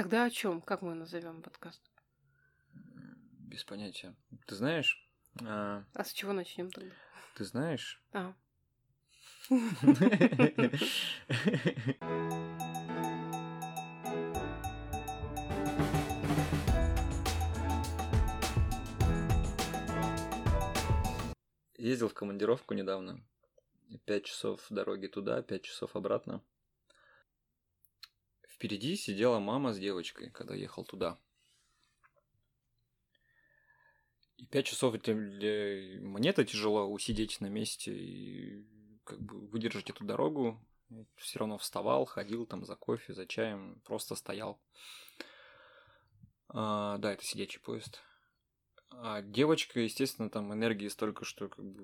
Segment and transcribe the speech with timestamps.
[0.00, 0.62] Тогда о чем?
[0.62, 1.82] Как мы назовем подкаст?
[2.72, 4.16] Без понятия.
[4.46, 5.06] Ты знаешь...
[5.44, 6.94] А, А с чего начнем тогда?
[7.36, 8.02] ты знаешь...
[8.14, 8.32] А,
[21.76, 23.20] Ездил в командировку недавно.
[24.06, 26.42] Пять часов дороги туда, пять часов обратно.
[28.60, 31.18] Впереди сидела мама с девочкой, когда ехал туда.
[34.36, 35.98] И пять часов это для...
[36.02, 38.66] мне-то тяжело усидеть на месте и
[39.04, 40.62] как бы выдержать эту дорогу.
[41.16, 44.60] Все равно вставал, ходил там за кофе, за чаем, просто стоял.
[46.48, 48.02] А, да, это сидячий поезд.
[48.90, 51.82] А девочка, естественно, там энергии столько, что как бы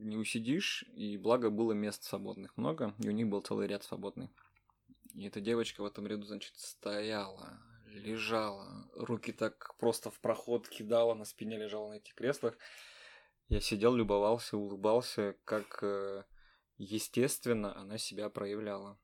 [0.00, 4.28] не усидишь, и благо было мест свободных много, и у них был целый ряд свободный.
[5.16, 11.14] И эта девочка в этом ряду, значит, стояла, лежала, руки так просто в проход кидала,
[11.14, 12.58] на спине лежала на этих креслах.
[13.48, 16.24] Я сидел, любовался, улыбался, как э,
[16.76, 19.00] естественно она себя проявляла.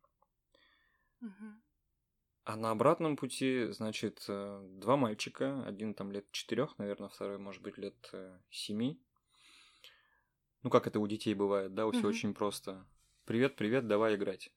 [2.45, 7.63] А на обратном пути, значит, э, два мальчика, один там лет четырех, наверное, второй, может
[7.63, 9.03] быть, лет э, семи.
[10.63, 12.17] Ну, как это у детей бывает, да, у всего Мгм.
[12.17, 12.87] очень просто.
[13.25, 14.53] Привет, привет, давай играть.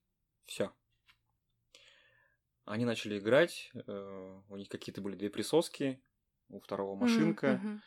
[0.46, 0.74] Все.
[2.66, 6.02] Они начали играть, э, у них какие-то были две присоски,
[6.50, 7.60] у второго машинка.
[7.64, 7.82] Мгм.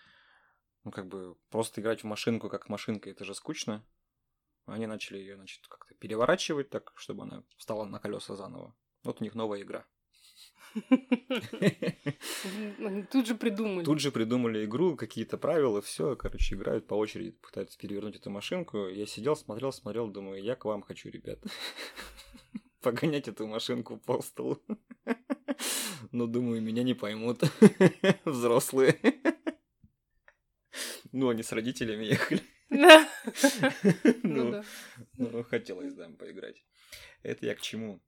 [0.84, 3.84] Ну, как бы просто играть в машинку как машинка, это же скучно.
[4.67, 8.75] Они начали ее, значит, как-то переворачивать так, чтобы она встала на колеса заново.
[9.03, 9.87] Вот у них новая игра.
[12.79, 13.84] Они Тут же придумали.
[13.84, 18.89] Тут же придумали игру, какие-то правила, все, короче, играют по очереди, пытаются перевернуть эту машинку.
[18.89, 21.41] Я сидел, смотрел, смотрел, думаю, я к вам хочу, ребят.
[22.83, 24.62] Погонять эту машинку по столу.
[26.12, 27.43] Но думаю, меня не поймут
[28.25, 28.98] взрослые.
[31.12, 32.43] Ну, они с родителями ехали.
[32.71, 33.09] Да.
[34.22, 34.62] Ну
[35.16, 36.62] Ну, ну, хотелось, да, поиграть.
[37.22, 38.00] Это я к чему?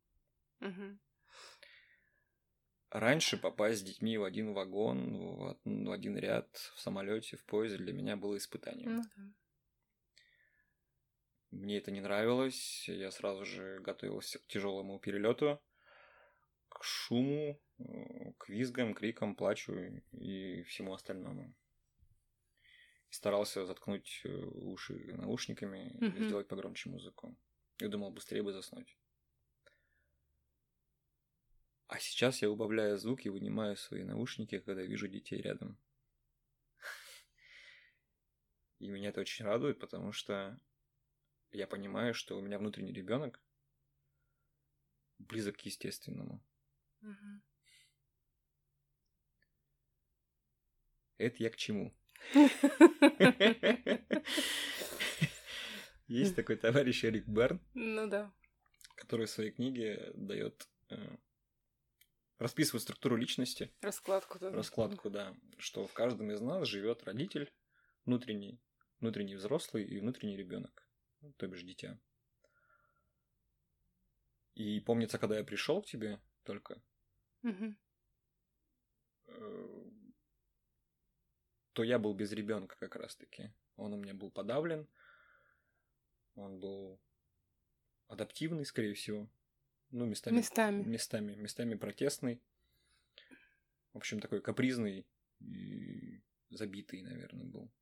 [2.90, 7.92] Раньше попасть с детьми в один вагон, в один ряд, в самолете, в поезде для
[7.92, 8.96] меня было испытанием.
[8.96, 9.22] Ну да.
[11.50, 15.60] Мне это не нравилось, я сразу же готовился к тяжелому перелету,
[16.68, 19.74] к шуму, э, к визгам, крикам, плачу
[20.12, 21.52] и всему остальному.
[23.10, 26.24] И старался заткнуть э, уши наушниками и Мгм.
[26.26, 27.36] сделать погромче музыку.
[27.78, 28.96] И думал, быстрее бы заснуть.
[31.88, 35.76] А сейчас я убавляю звук и вынимаю свои наушники, когда вижу детей рядом.
[38.78, 40.56] И меня это очень радует, потому что
[41.52, 43.42] я понимаю, что у меня внутренний ребенок
[45.18, 46.42] близок к естественному.
[47.00, 47.42] Мгм.
[51.18, 51.94] Это я к чему?
[56.08, 58.32] Есть такой товарищ Эрик Берн, Ну да.
[58.96, 60.96] который в своей книге дает э,
[62.38, 64.50] расписывает структуру личности, Раскладку, да.
[64.50, 67.52] раскладку, да, что в каждом из нас живет родитель,
[68.06, 68.58] внутренний,
[68.98, 70.88] внутренний взрослый и внутренний ребенок,
[71.36, 71.98] то бишь дитя.
[74.54, 76.82] И помнится, когда я пришел к тебе только,
[79.26, 79.90] э,
[81.72, 83.52] то я был без ребенка как раз-таки.
[83.76, 84.86] Он у меня был подавлен,
[86.34, 87.00] он был
[88.08, 89.28] адаптивный, скорее всего.
[89.90, 90.82] Ну, местами, Местами.
[90.82, 92.42] местами, местами протестный.
[93.92, 95.06] В общем, такой капризный
[95.40, 97.72] и забитый, наверное, был.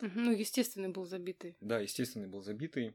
[0.00, 1.56] Ну, естественно, был забитый.
[1.60, 2.94] Да, естественно, был забитый.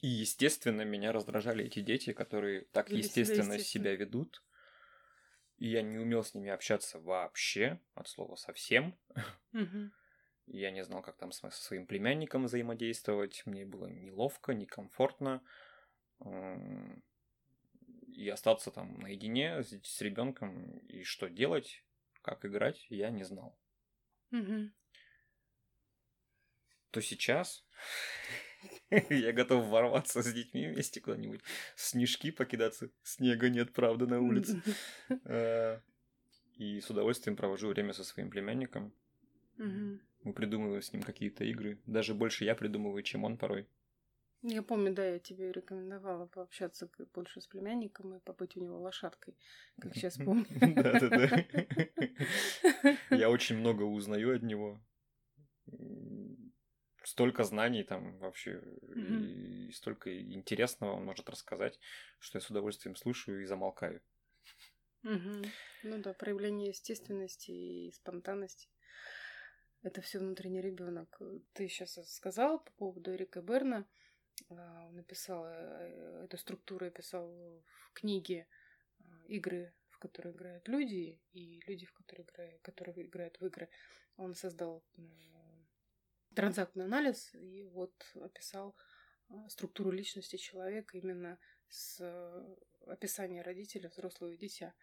[0.00, 3.84] И, естественно, меня раздражали эти дети, которые так Вели себя естественно естественно.
[3.84, 4.42] себя ведут.
[5.58, 8.96] И я не умел с ними общаться вообще, от слова совсем.
[10.46, 13.42] И Я не знал, как там со своим племянником взаимодействовать.
[13.44, 15.42] Мне было неловко, некомфортно.
[18.14, 21.84] И остаться там наедине с, с ребенком и что делать,
[22.22, 23.58] как играть, я не знал.
[24.30, 24.72] Мгм.
[26.90, 27.64] То сейчас
[28.90, 31.40] я готов ворваться с детьми вместе куда-нибудь,
[31.76, 32.90] снежки покидаться.
[33.02, 34.62] Снега нет, правда, на улице.
[35.24, 35.80] Э,
[36.56, 38.92] И с удовольствием провожу время со своим племянником.
[39.56, 41.78] Мы придумываем с ним какие-то игры.
[41.86, 43.66] Даже больше я придумываю, чем он порой.
[44.42, 49.36] Я помню, да, я тебе рекомендовала пообщаться больше с племянником и побыть у него лошадкой,
[49.80, 50.46] как сейчас помню.
[50.50, 51.44] Да-да-да.
[53.10, 54.80] Я очень много узнаю от него.
[57.08, 59.24] Столько знаний там вообще, Мгм.
[59.24, 61.78] и столько интересного он может рассказать,
[62.18, 64.02] что я с удовольствием слушаю и замолкаю.
[65.04, 65.42] Угу.
[65.84, 68.68] Ну да, проявление естественности и спонтанности.
[69.82, 71.18] Это все внутренний ребенок.
[71.54, 73.86] Ты сейчас сказала по поводу Эрика Берна.
[74.50, 77.26] А, он написал, э, эту структуру описал
[77.86, 78.46] в книге
[79.00, 83.70] а, «Игры, в которые играют люди» и «Люди, в которые играют, которые играют в игры».
[84.18, 84.84] Он создал
[86.34, 88.76] транзактный анализ и вот описал
[89.28, 91.38] а, структуру личности человека именно
[91.68, 92.00] с
[92.86, 94.74] описания родителя, взрослого и дитя.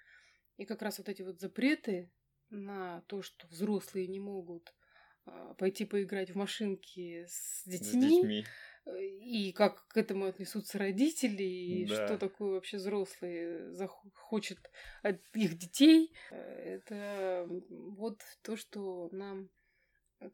[0.57, 2.11] И как раз вот эти вот запреты
[2.49, 4.73] на то, что взрослые не могут
[5.57, 8.45] пойти поиграть в машинки с детьми, с детьми
[8.93, 12.05] и как к этому отнесутся родители, и да.
[12.05, 14.59] что такое вообще взрослые захочет
[15.01, 16.13] от их детей.
[16.29, 19.49] Это вот то, что нам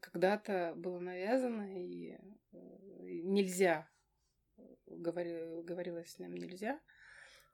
[0.00, 2.16] когда-то было навязано, и
[2.52, 3.88] нельзя,
[4.86, 6.80] говори, говорилось нам нельзя,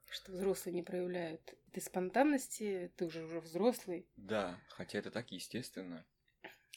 [0.09, 4.07] что взрослые не проявляют этой спонтанности, ты уже уже взрослый.
[4.15, 6.05] Да, хотя это так естественно.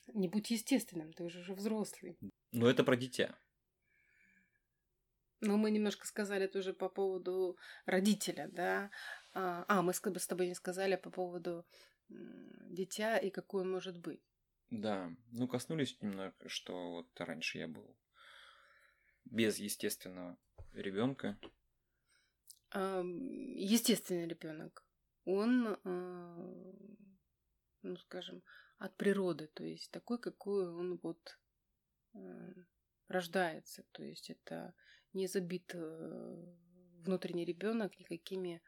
[0.08, 2.18] Не будь естественным, ты уже уже взрослый.
[2.50, 3.38] Но это про дитя.
[5.40, 8.90] Ну, мы немножко сказали тоже по поводу родителя, да.
[9.34, 11.66] А, а мы с тобой не сказали по поводу
[12.08, 14.22] дитя и какой он может быть.
[14.72, 17.94] Да, ну коснулись немного, что вот раньше я был
[19.26, 20.38] без естественного
[20.72, 21.38] ребенка.
[22.72, 24.82] Естественный ребенок,
[25.26, 26.72] он, а,
[27.82, 28.42] ну скажем,
[28.78, 31.38] от природы, то есть такой, какой он вот
[33.08, 34.72] рождается, то есть это
[35.12, 36.56] не забит э,
[37.04, 38.62] внутренний ребенок никакими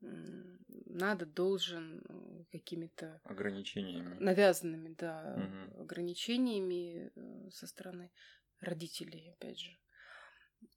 [0.00, 4.16] надо, должен, э, какими-то ограничениями.
[4.18, 5.82] Навязанными, да, угу.
[5.82, 8.10] ограничениями э, со стороны
[8.60, 9.78] родителей, опять же.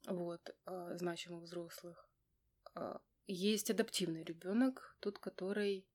[0.08, 2.10] Вот, а, значимых взрослых.
[2.76, 5.86] А, есть адаптивный ребенок, тот, который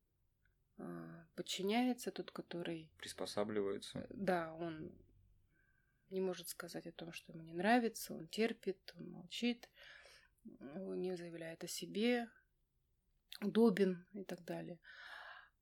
[0.79, 4.07] а, подчиняется, тот, который приспосабливается.
[4.11, 4.93] Да, он
[6.11, 9.69] не может сказать о том, что ему не нравится, он терпит, он молчит,
[10.61, 12.29] он не заявляет о себе,
[13.41, 14.79] удобен и так далее.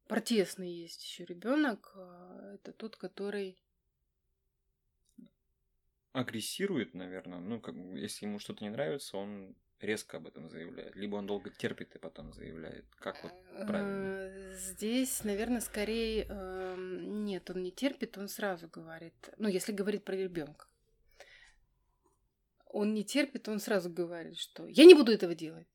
[0.06, 3.58] Протестный есть еще ребенок, а, это тот, который
[6.12, 7.40] агрессирует, наверное.
[7.40, 10.96] Ну, как, если ему что-то не нравится, он резко об этом заявляет.
[10.96, 12.86] Либо он долго терпит и потом заявляет.
[12.96, 13.32] Как вот
[13.66, 14.06] правильно?
[14.06, 19.14] Э, здесь, наверное, скорее эм, нет, он не терпит, он сразу говорит.
[19.36, 20.66] Ну, если говорит про ребенка.
[22.66, 25.66] Он не терпит, он сразу говорит, что я не буду этого делать.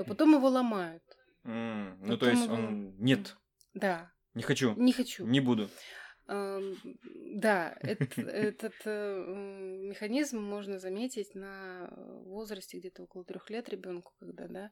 [0.00, 1.02] Но потом его ломают.
[1.44, 2.54] Mm, ну, то есть его...
[2.54, 3.36] он нет.
[3.74, 4.12] Да.
[4.34, 4.74] Не хочу.
[4.76, 5.26] Не хочу.
[5.26, 5.68] Не буду.
[6.26, 9.24] Да, этот э,
[9.88, 11.88] механизм можно заметить на
[12.24, 14.70] возрасте где-то около трех лет ребенку, когда, да,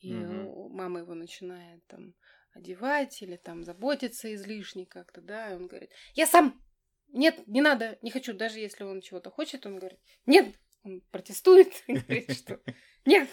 [0.00, 2.14] и мама его начинает там
[2.52, 6.60] одевать или там заботиться излишне как-то, да, и он говорит, я сам,
[7.08, 11.72] нет, не надо, не хочу, даже если он чего-то хочет, он говорит, нет, он протестует,
[11.88, 12.60] говорит, что
[13.06, 13.28] нет,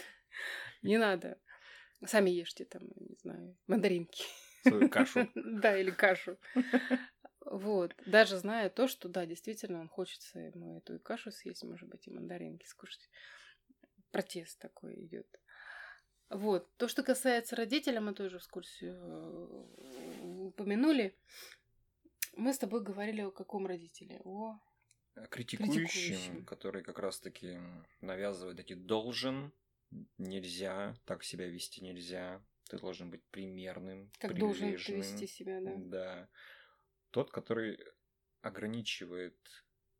[0.81, 1.39] не надо,
[2.06, 4.24] сами ешьте там, не знаю, мандаринки.
[4.63, 5.27] Свою кашу.
[5.35, 6.38] Да, или кашу.
[7.45, 7.95] Вот.
[8.06, 12.12] Даже зная то, что да, действительно, он хочется ему эту кашу съесть, может быть, и
[12.12, 13.09] мандаринки скушать.
[14.12, 15.27] Протест такой идет.
[16.29, 16.75] Вот.
[16.77, 19.65] То, что касается родителей, мы тоже вскользь э,
[20.21, 21.16] упомянули.
[22.35, 24.19] Мы с тобой говорили о каком родителе?
[24.25, 24.59] О
[25.31, 26.45] критикующем, критикующем.
[26.45, 27.59] который как раз-таки
[28.02, 29.52] навязывает эти должен,
[30.17, 35.73] нельзя, так себя вести нельзя, ты должен быть примерным, как должен вести себя, да.
[35.77, 36.29] Да
[37.11, 37.79] тот, который
[38.41, 39.37] ограничивает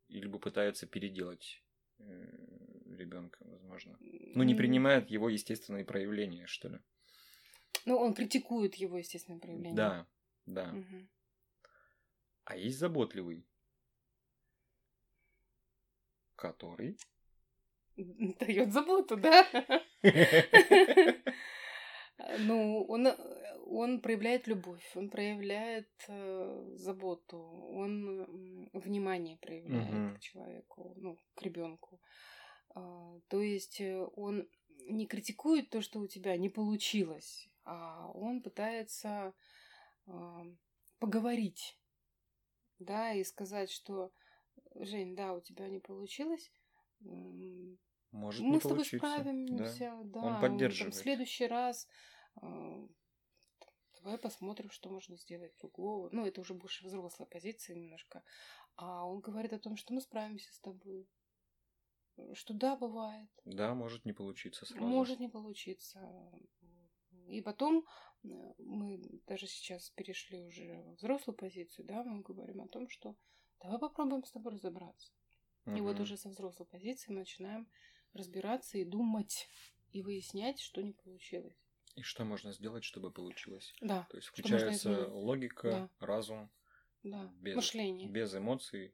[0.08, 1.64] или пытается переделать
[2.00, 2.04] э,
[2.96, 3.98] ребенка, возможно.
[4.00, 6.80] Ну, не принимает его естественные проявления, что ли.
[7.86, 9.76] Ну, он критикует его естественные проявления.
[9.76, 10.08] Да,
[10.46, 10.74] да.
[10.74, 11.08] Угу.
[12.46, 13.46] А есть заботливый,
[16.36, 16.98] который
[17.98, 19.46] дает заботу, да?
[22.40, 23.08] Ну, он
[23.70, 30.16] он проявляет любовь, он проявляет э, заботу, он э, внимание проявляет угу.
[30.16, 32.00] к человеку, ну, к ребенку.
[32.76, 34.48] Э, то есть э, он
[34.88, 39.34] не критикует то, что у тебя не получилось, а он пытается
[40.06, 40.12] э,
[41.00, 41.78] поговорить,
[42.80, 44.12] да, и сказать, что
[44.76, 46.52] Жень, да, у тебя не получилось.
[48.12, 50.22] Может мы не с тобой справимся, да.
[50.22, 50.28] да.
[50.28, 50.94] Он поддерживает.
[50.94, 51.88] Там, в следующий раз
[52.42, 52.88] э,
[54.02, 56.10] давай посмотрим, что можно сделать другого.
[56.12, 58.24] Ну, это уже больше взрослая позиция немножко.
[58.76, 61.08] А он говорит о том, что мы справимся с тобой.
[62.34, 63.30] Что да, бывает.
[63.46, 64.86] Да, может не получиться сразу.
[64.86, 66.00] Может не получиться.
[67.28, 67.86] И потом
[68.24, 68.28] э,
[68.58, 73.16] мы даже сейчас перешли уже в взрослую позицию, да, мы говорим о том, что
[73.62, 75.12] давай попробуем с тобой разобраться.
[75.76, 77.68] И вот уже со взрослой позиции мы начинаем
[78.14, 79.50] разбираться и думать,
[79.92, 81.58] и выяснять, что не получилось.
[81.96, 83.74] И что можно сделать, чтобы получилось?
[83.82, 85.90] Да, То есть включается логика, Да.
[86.06, 86.52] разум,
[87.04, 87.32] да.
[87.36, 88.08] без, Мышление.
[88.08, 88.94] без эмоций,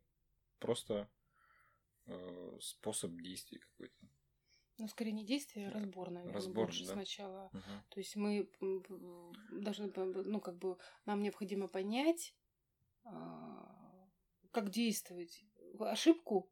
[0.60, 1.10] просто
[2.06, 4.08] э, способ действий какой-то.
[4.78, 6.94] Ну, скорее не действие, а разбор, наверное, Разбор, больше да.
[6.94, 7.50] сначала.
[7.54, 7.84] Мгм.
[7.90, 8.50] То есть мы
[9.52, 12.34] должны, ну, как бы, нам необходимо понять,
[13.04, 14.10] а,
[14.52, 15.46] как действовать,
[15.80, 16.50] ошибку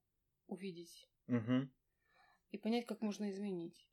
[0.51, 1.71] увидеть Мгм.
[2.51, 3.87] и понять, как можно изменить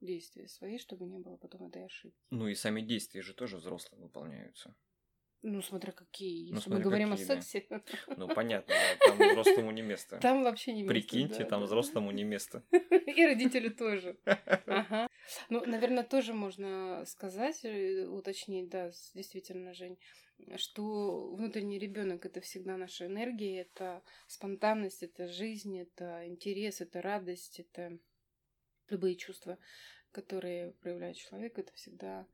[0.00, 2.18] действия свои, чтобы не было потом этой ошибки.
[2.30, 4.74] Ну и сами действия же тоже взрослым выполняются.
[5.42, 6.50] Ну, смотря какие.
[6.50, 7.40] Ну, Если мы смотря говорим какие, о да.
[7.42, 7.66] сексе,
[8.16, 10.18] Ну понятно, да, там взрослому не место.
[10.20, 11.66] там вообще не место, Прикиньте, да, там да.
[11.66, 12.62] взрослому не место.
[12.72, 14.16] И родители тоже.
[14.66, 15.08] Ага.
[15.48, 19.98] Ну, наверное, тоже можно сказать, э, уточнить, да, действительно, Жень,
[20.56, 27.60] что внутренний ребенок это всегда наша энергия, это спонтанность, это жизнь, это интерес, это радость,
[27.60, 27.98] это
[28.88, 29.58] любые чувства,
[30.12, 32.26] которые проявляет человек, это всегда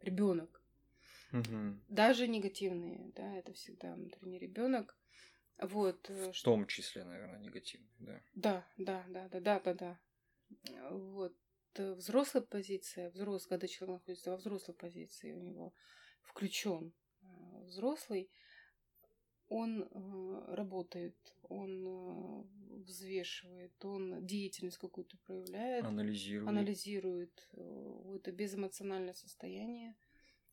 [0.00, 0.62] ребенок.
[1.32, 1.82] Мгм.
[1.88, 4.96] Даже негативные, да, это всегда внутренний ребенок.
[5.58, 8.20] Вот, э, В том числе, наверное, негативный, да.
[8.34, 10.00] Да, да, да, да, да, да, да.
[10.64, 11.36] Э, Вот
[11.74, 15.74] э, взрослая позиция, взрослый, когда человек находится во взрослой позиции, у него
[16.22, 16.92] включен
[17.66, 18.30] взрослый,
[19.48, 22.44] он э, работает, он э,
[22.82, 26.48] взвешивает, он деятельность какую-то проявляет, Анализирует.
[26.48, 29.96] анализирует э, это безэмоциональное состояние,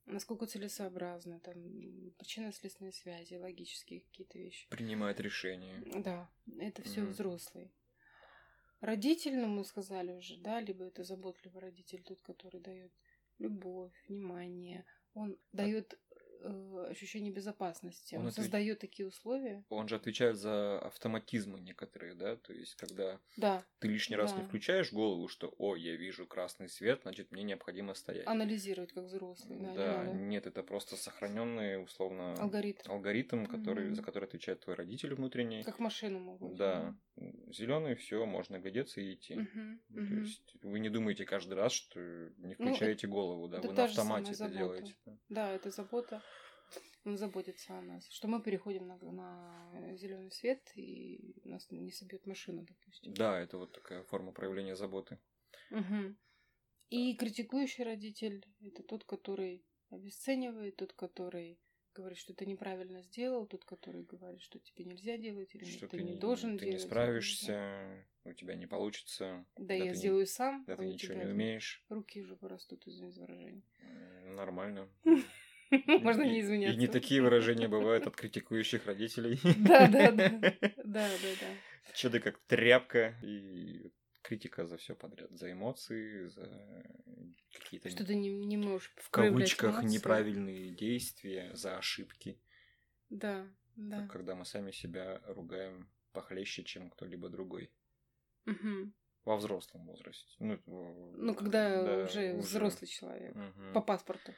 [0.06, 4.68] насколько целесообразно, там причинно-следственные связи, логические какие-то вещи.
[4.70, 5.82] Принимает решения.
[6.04, 7.12] Да, это все Мгм.
[7.12, 7.74] взрослый.
[8.84, 12.92] Родитель, ну мы сказали уже, да, либо это заботливый родитель, тот, который дает
[13.40, 15.98] любовь, внимание, он дает
[16.44, 19.64] э, ощущение безопасности, Он он, ответ- создает такие условия.
[19.70, 22.36] Он же отвечает за автоматизмы некоторые, да?
[22.38, 24.48] То есть, когда Да, ты лишний раз не Да.
[24.48, 28.28] включаешь голову, что, о, я вижу красный свет, значит, мне необходимо стоять.
[28.28, 30.16] анализировать как взрослый, да, не Да, надо.
[30.18, 33.96] нет, это просто сохраненный, условно, алгоритм, алгоритм, который, Мгм.
[33.96, 35.64] за который отвечает твой родитель внутренний.
[35.64, 36.56] как машину могут.
[36.58, 36.96] Да,
[37.52, 39.36] зеленый, все, можно глядеться и идти.
[39.36, 40.24] Мгм, То мгм.
[40.24, 44.34] есть вы не думаете каждый раз, что не Ну, включаете голову, да, вы на автомате
[44.34, 44.96] это делаете.
[45.30, 46.22] Да, это забота.
[47.06, 48.08] Он заботится о нас.
[48.10, 53.14] Что мы переходим на, на зеленый свет и нас не собьет машина, допустим.
[53.14, 55.20] Да, это вот такая форма проявления заботы.
[55.70, 56.18] Мгм.
[56.90, 61.60] И критикующий родитель это тот, который обесценивает, тот, который
[61.94, 65.98] говорит, что ты неправильно сделал, тот, который говорит, что тебе нельзя делать или что ты,
[65.98, 66.82] ты, не должен ты делать.
[66.82, 70.78] не справишься, у тебя не получится, Да, да я ты не- сделаю сам, да а
[70.78, 71.84] ты ничего не умеешь.
[71.90, 73.64] руки уже порастут, извини за выражение.
[74.36, 74.90] Нормально.
[76.04, 76.76] Можно не извиняться.
[76.78, 79.40] И не такие выражения бывают от критикующих родителей.
[79.60, 80.30] Да, да, да.
[80.84, 82.10] Да, да, да.
[82.10, 86.84] Ты как тряпка и критика за все подряд, за эмоции, за
[87.54, 89.98] какие-то Что ты не, не можешь в кавычках эмоции.
[89.98, 92.40] неправильные действия, за ошибки,
[93.10, 94.08] Да, да.
[94.08, 97.72] когда мы сами себя ругаем похлеще, чем кто-либо другой.
[98.46, 98.94] Мгм.
[99.26, 100.36] Во взрослом возрасте.
[100.40, 100.60] Ну,
[101.16, 103.36] Ну, когда да, уже взрослый человек.
[103.36, 103.74] Мгм.
[103.74, 104.34] По паспорту.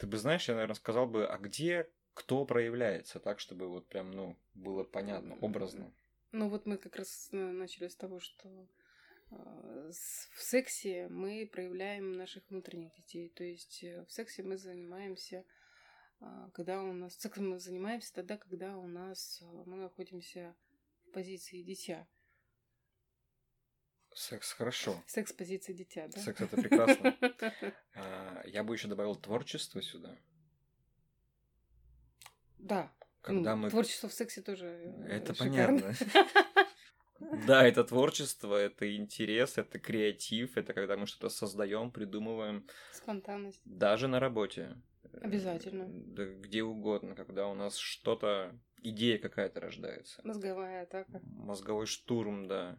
[0.00, 4.10] Ты бы знаешь, я, наверное, сказал бы, а где кто проявляется так, чтобы вот прям,
[4.12, 5.92] ну, было понятно, образно.
[6.32, 8.48] Ну вот мы как раз э, начали с того, что
[9.30, 13.28] э, в сексе мы проявляем наших внутренних детей.
[13.28, 15.44] То есть э, в сексе мы занимаемся,
[16.20, 17.16] а, когда у нас...
[17.16, 19.42] Сексом мы занимаемся тогда, когда у нас...
[19.66, 20.56] Мы находимся
[21.04, 22.06] в позиции дитя.
[24.14, 25.02] Секс хорошо.
[25.06, 26.20] Секс позиции дитя, да?
[26.20, 27.16] Секс это прекрасно.
[27.94, 30.16] А, Я бы еще добавил творчество сюда.
[32.58, 32.92] Да.
[33.22, 33.70] Когда мы...
[33.70, 35.94] Творчество в сексе тоже э, Это понятно.
[37.46, 43.60] Да, это творчество, это интерес, это креатив, это когда мы что-то создаем, придумываем, Спонтанность.
[43.64, 44.74] даже на работе.
[45.20, 45.86] Обязательно.
[45.88, 50.20] Да где угодно, когда у нас что-то, идея какая-то рождается.
[50.24, 51.20] Мозговая атака.
[51.22, 52.78] Мозговой штурм, да.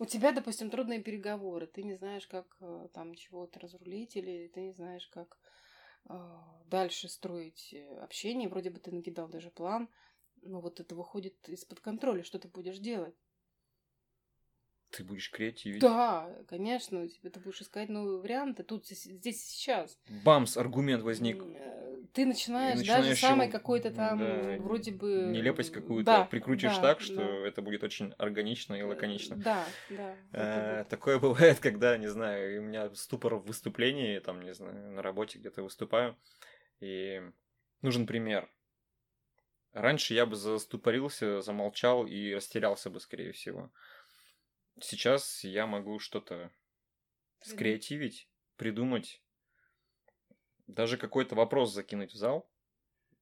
[0.00, 4.62] У тебя, допустим, трудные переговоры, ты не знаешь, как э, там чего-то разрулить, или ты
[4.62, 5.36] не знаешь, как
[6.08, 6.16] э,
[6.64, 8.48] дальше строить э, общение.
[8.48, 9.90] Вроде бы ты накидал даже план,
[10.40, 12.22] но вот это выходит из-под контроля.
[12.22, 13.14] Что ты будешь делать?
[14.90, 15.80] Ты будешь креативить.
[15.80, 19.96] Да, конечно, ты будешь искать новые варианты тут, здесь, сейчас.
[20.24, 21.42] Бамс, аргумент возник.
[21.42, 25.28] Э, ты начинаешь, начинаешь даже самой какой-то там да, вроде бы...
[25.30, 27.46] Нелепость какую-то Да, прикрутишь да, так, что да.
[27.46, 29.36] это будет очень органично и лаконично.
[29.36, 30.16] Да, да.
[30.32, 30.84] Э.
[30.90, 35.38] Такое бывает, когда, не знаю, у меня ступор в выступлении, там, не знаю, на работе
[35.38, 36.16] где-то выступаю,
[36.80, 37.22] и
[37.80, 38.50] нужен пример.
[39.72, 43.70] Раньше я бы заступорился, замолчал и растерялся бы, скорее всего.
[44.80, 46.50] Сейчас я могу что-то
[47.42, 49.22] скреативить, придумать,
[50.66, 52.50] даже какой-то вопрос закинуть в зал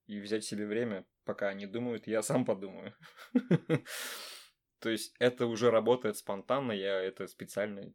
[0.07, 2.95] и взять себе время, пока они думают, я сам подумаю.
[4.81, 7.93] То есть это уже работает спонтанно, я это специально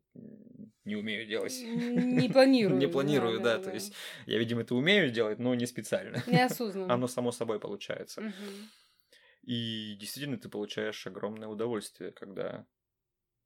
[0.84, 1.58] не умею делать.
[1.64, 2.78] Не планирую.
[2.78, 3.94] Не планирую, да, то есть
[4.26, 6.22] я, видимо, это умею делать, но не специально.
[6.28, 6.94] Неосознанно.
[6.94, 8.34] Оно само собой получается.
[9.44, 12.66] И действительно ты получаешь огромное удовольствие, когда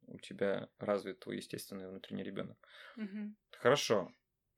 [0.08, 2.58] у тебя развит твой естественный внутренний ребенок.
[2.96, 3.36] Мгм.
[3.52, 4.12] Хорошо.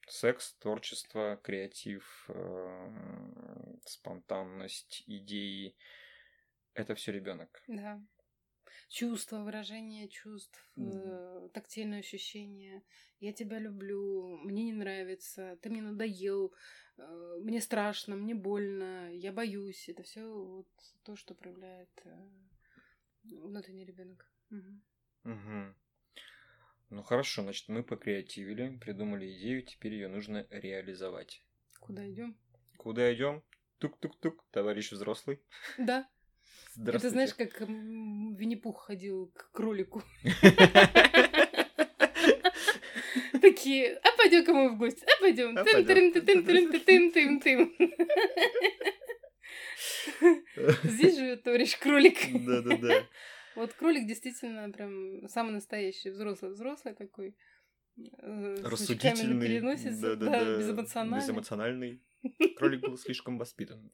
[0.07, 5.75] Секс, творчество, креатив, э, спонтанность, идеи.
[6.73, 7.61] Это все ребенок.
[7.67, 8.01] Да.
[8.87, 10.89] Чувства, выражение чувств, Мгм.
[10.89, 12.83] э, тактильное ощущение.
[13.19, 16.53] Я тебя люблю, мне не нравится, ты мне надоел,
[16.97, 19.89] э, мне страшно, мне больно, я боюсь.
[19.89, 20.67] Это все вот
[21.03, 22.29] то, что проявляет э,
[23.23, 24.31] внутренний ребенок.
[25.23, 25.75] Мгм.
[26.89, 31.43] Ну хорошо, значит, мы покреативили, придумали идею, теперь ее нужно реализовать.
[31.79, 32.35] Куда идем?
[32.77, 33.43] Куда идем?
[33.77, 35.39] Тук-тук-тук, товарищ взрослый.
[35.77, 36.07] Да.
[36.85, 40.03] Это знаешь, как Винни-Пух ходил к кролику.
[43.41, 45.55] Такие, а пойдем-ка мы в гости, а пойдем.
[45.55, 47.75] Тым, тырым, тым, тырым, тым, тым, тым.
[50.83, 52.17] Здесь живет товарищ кролик.
[52.45, 53.07] Да-да-да.
[53.59, 57.35] Вот кролик действительно прям самый настоящий взрослый взрослый такой.
[57.97, 59.47] э, с очками на Рассудительный.
[59.47, 61.19] переносице, да, да-да-да, безэмоциональный.
[61.19, 62.03] Безэмоциональный.
[62.57, 63.91] Кролик был слишком воспитан.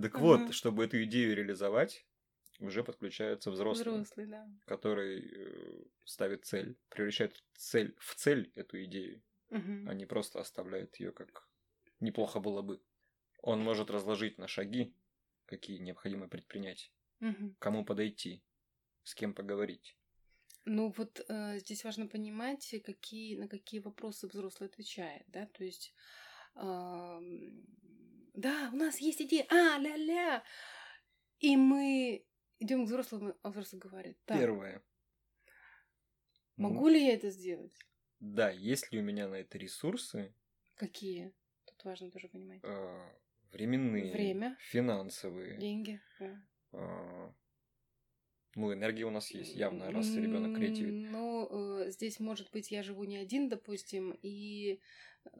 [0.00, 2.06] Так вот, чтобы эту идею реализовать,
[2.60, 4.46] уже подключается взрослый, Взрослый, да.
[4.66, 9.88] который э, ставит цель, превращает цель в цель эту идею, Мгм.
[9.88, 11.48] а не просто оставляет ее как
[12.00, 12.80] неплохо было бы.
[13.42, 14.94] Он может разложить на шаги,
[15.46, 17.54] какие необходимо предпринять, Мгм.
[17.58, 18.44] кому подойти,
[19.04, 19.98] с кем поговорить.
[20.64, 25.92] Ну вот э, здесь важно понимать, какие, на какие вопросы взрослый отвечает, да, то есть,
[26.54, 27.64] ам,
[28.34, 30.44] да, у нас есть идея, а, ля-ля,
[31.40, 32.26] и мы
[32.60, 34.82] идем к взрослому, а взрослый говорит, так, Первое.
[36.56, 37.84] могу Ну, ли я это сделать?
[38.20, 40.34] Да, есть ли у меня на это ресурсы,
[40.74, 41.32] Какие?
[41.64, 42.62] Тут важно тоже понимать.
[42.62, 43.08] э,
[43.52, 44.56] временные, Время.
[44.60, 46.00] финансовые, Деньги.
[46.72, 47.30] э,
[48.54, 51.10] ну, энергия у нас есть, явно, раз ребенок креативит.
[51.10, 54.80] Ну, э, здесь, может быть, я живу не один, допустим, и
[55.24, 55.30] э,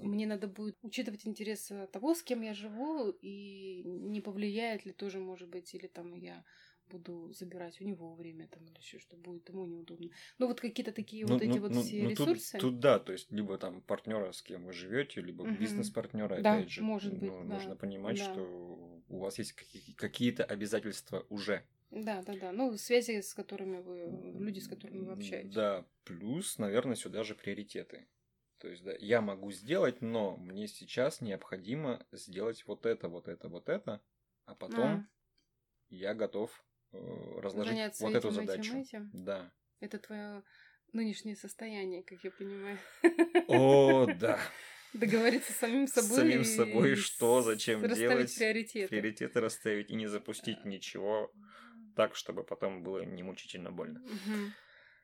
[0.00, 5.18] мне надо будет учитывать интересы того, с кем я живу, и не повлияет ли тоже,
[5.18, 6.44] может быть, или там я
[6.88, 10.10] буду забирать у него время там или еще что будет ему неудобно.
[10.38, 12.58] Ну вот какие-то такие вот эти вот все ну, тут- ресурсы.
[12.58, 15.56] Тут, да, то есть либо там партнера, с кем вы живете, либо Мгм.
[15.56, 16.82] бизнес-партнера, Да, опять же.
[16.82, 18.24] может быть, ну, да, Нужно понимать, да.
[18.32, 21.64] что у вас есть какие- какие-то обязательства уже.
[21.90, 22.52] Да, да, да.
[22.52, 25.52] Ну, связи, с которыми вы, люди, с которыми вы общаетесь.
[25.54, 28.06] Да, плюс, наверное, сюда же приоритеты.
[28.58, 33.48] То есть, да, я могу сделать, но мне сейчас необходимо сделать вот это, вот это,
[33.48, 34.00] вот это,
[34.46, 35.06] а потом А.
[35.90, 38.76] я готов разложить Заняться вот этим, эту этим, задачу.
[38.76, 39.10] этим.
[39.12, 39.52] Да.
[39.80, 40.42] Это твое
[40.92, 42.78] нынешнее состояние, как я понимаю.
[43.48, 44.38] О, да.
[44.92, 46.16] Договориться с самим С собой.
[46.18, 48.88] самим и собой, что, с- зачем делать, приоритеты.
[48.88, 51.32] Приоритеты расставить и не запустить ничего
[51.96, 54.02] так, чтобы потом было не мучительно больно.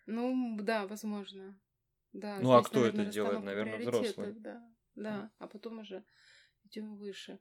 [0.07, 1.59] Ну, да, возможно.
[2.12, 3.35] Да, Ну, а здесь, кто это наверное, делает?
[3.35, 4.33] расстановка Наверное, взрослый.
[4.40, 4.62] Да,
[4.94, 5.31] да.
[5.38, 6.05] А потом уже
[6.64, 7.38] идем выше.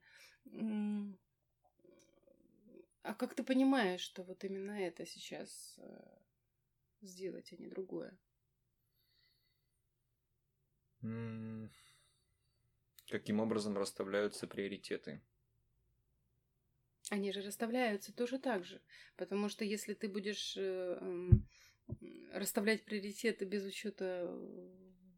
[3.08, 6.20] А как ты понимаешь, что вот именно это сейчас э,
[7.00, 8.20] сделать, а не другое?
[13.10, 15.22] Каким образом расставляются приоритеты?
[17.10, 18.82] Они же расставляются тоже так же.
[19.16, 21.00] Потому что если ты будешь э,
[22.34, 24.28] расставлять приоритеты без учета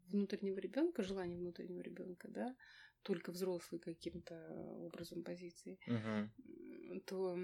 [0.06, 2.56] внутреннего ребенка, желания внутреннего ребенка, да,
[3.02, 5.80] только взрослый каким-то образом позиции,
[6.38, 7.36] м, то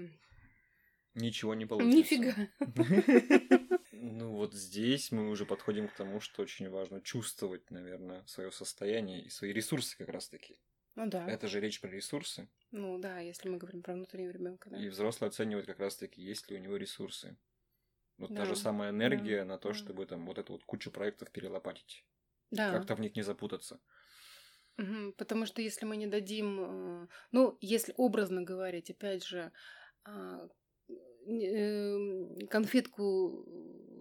[1.17, 2.15] Ничего не получится.
[2.15, 2.35] нифига.
[3.99, 9.23] Ну вот здесь мы уже подходим к тому, что очень важно чувствовать, наверное, свое состояние
[9.23, 10.59] и свои ресурсы как раз-таки.
[10.95, 11.27] Ну да.
[11.27, 12.47] Это же речь про ресурсы.
[12.71, 14.77] Ну да, если мы говорим про внутреннего ребенка, да.
[14.77, 17.37] И взрослый оценивает как раз-таки, есть ли у него ресурсы.
[18.17, 20.91] Вот та Да, же самая энергия да, на то, чтобы там вот эту вот кучу
[20.91, 22.05] проектов перелопатить.
[22.51, 22.71] Да.
[22.71, 23.79] Как-то в них не запутаться.
[25.17, 26.59] Потому что если мы не дадим,
[27.03, 29.51] э, ну, если образно говорить, опять же,
[30.03, 30.47] а,
[32.49, 33.45] конфетку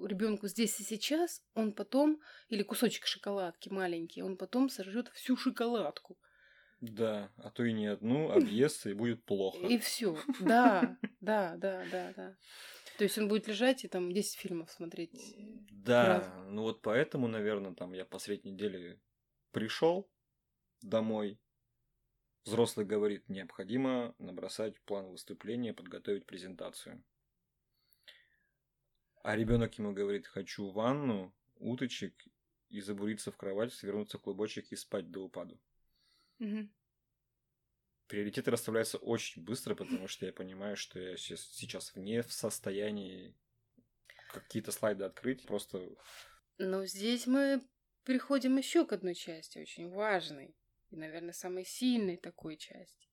[0.07, 6.18] ребенку здесь и сейчас, он потом, или кусочек шоколадки маленький, он потом сожрет всю шоколадку.
[6.81, 9.66] Да, а то и не одну, объестся и будет плохо.
[9.66, 10.16] И все.
[10.40, 12.37] Да, да, да, да, да.
[12.99, 15.37] То есть он будет лежать и там 10 фильмов смотреть.
[15.70, 16.31] Да, Раз.
[16.49, 19.01] ну вот поэтому, наверное, там я посредь недели
[19.53, 20.11] пришел
[20.83, 21.38] домой.
[22.47, 27.03] Взрослый говорит, необходимо набросать план выступления, подготовить презентацию.
[29.25, 32.15] А ребенок ему говорит, хочу ванну, уточек
[32.69, 35.59] и забуриться в кровать, свернуться в клубочек и спать до упаду.
[36.39, 36.71] Мгм.
[38.07, 43.35] Приоритеты расставляются очень быстро, потому что я понимаю, что я сейчас, сейчас не в состоянии
[44.33, 45.45] какие-то слайды открыть.
[45.47, 45.85] Просто
[46.59, 47.61] Но здесь мы
[48.05, 50.55] переходим еще к одной части, очень важной.
[50.90, 53.09] И, наверное, самой сильной такой части.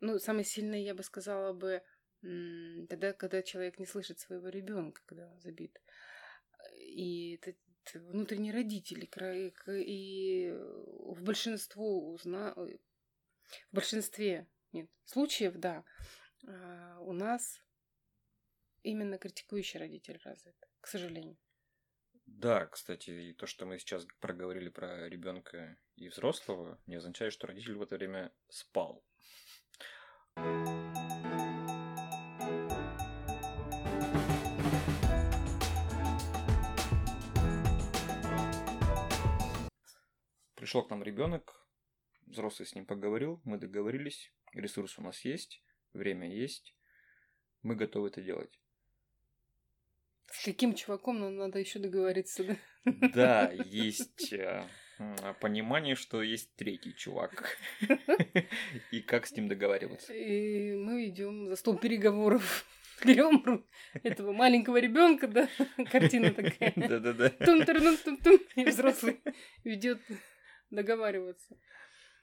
[0.00, 1.82] Ну, самой сильной, я бы сказала бы,
[2.88, 5.80] тогда, когда человек не слышит своего ребенка, когда он забит.
[6.76, 7.54] И это,
[7.94, 9.08] внутренний родитель.
[9.68, 12.54] И, в большинству узна...
[12.54, 12.78] в
[13.72, 15.84] большинстве нет, случаев, да,
[16.46, 17.60] а, у нас
[18.82, 21.36] именно критикующий родитель развит, к сожалению.
[22.34, 27.46] Да, кстати, и то, что мы сейчас проговорили про ребенка и взрослого, не означает, что
[27.46, 29.04] родитель в это время спал.
[40.56, 41.66] Пришел к нам ребенок,
[42.26, 46.74] взрослый с ним поговорил, мы договорились, ресурс у нас есть, время есть,
[47.62, 48.61] мы готовы это делать.
[50.32, 52.56] С каким чуваком нам надо еще договориться, да?
[53.14, 54.64] Да, есть э,
[55.40, 57.58] понимание, что есть третий чувак.
[58.90, 60.12] И как с ним договариваться.
[60.12, 62.64] И мы идем за стол переговоров.
[63.04, 63.64] Берем
[64.02, 65.48] этого маленького ребенка, да,
[65.90, 66.72] картина такая.
[66.76, 67.30] Да-да-да.
[67.30, 69.20] тум тум тум тум и взрослый
[69.64, 70.00] ведет
[70.70, 71.56] договариваться.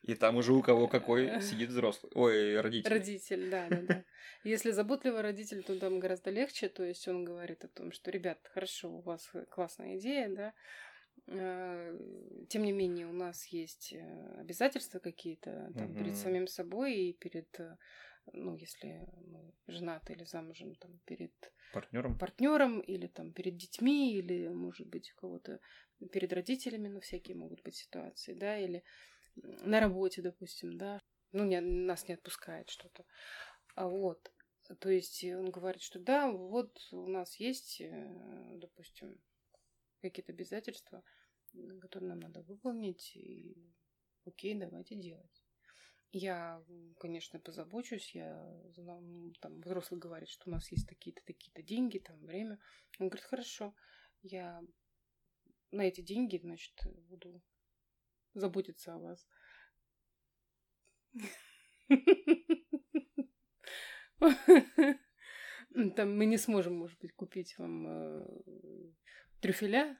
[0.03, 2.11] И там уже у кого какой сидит взрослый.
[2.15, 2.89] Ой, родитель.
[2.89, 4.03] Родитель, да, да, да.
[4.43, 6.69] Если заботливый родитель, то там гораздо легче.
[6.69, 10.53] То есть он говорит о том, что, ребят, хорошо, у вас классная идея, да.
[11.27, 11.99] э,
[12.49, 16.15] Тем не менее, у нас есть э, обязательства какие-то там, перед Мгм.
[16.15, 17.77] самим собой и перед, э,
[18.33, 21.33] ну, если мы женаты или замужем, там, перед
[21.73, 22.17] Партнером.
[22.17, 25.59] партнером или там перед детьми, или, может быть, у кого-то
[26.11, 28.83] перед родителями, ну, всякие могут быть ситуации, да, или
[29.35, 33.05] на работе, допустим, да, ну, не, нас не отпускает что-то.
[33.75, 34.31] А вот,
[34.79, 39.19] то есть он говорит, что да, вот у нас есть, э, допустим,
[40.01, 41.03] какие-то обязательства,
[41.81, 43.55] которые нам надо выполнить, и
[44.25, 45.43] окей, давайте делать.
[46.11, 46.63] Я,
[46.99, 48.33] конечно, позабочусь, я
[49.41, 52.59] там взрослый говорит, что у нас есть такие-то, такие-то деньги, там время.
[52.99, 53.75] Он говорит, хорошо,
[54.23, 54.59] я
[55.71, 56.73] на эти деньги, значит,
[57.09, 57.43] буду
[58.33, 59.27] заботиться о вас.
[65.95, 68.25] Там мы не сможем, может быть, купить вам э,
[69.39, 69.97] трюфеля.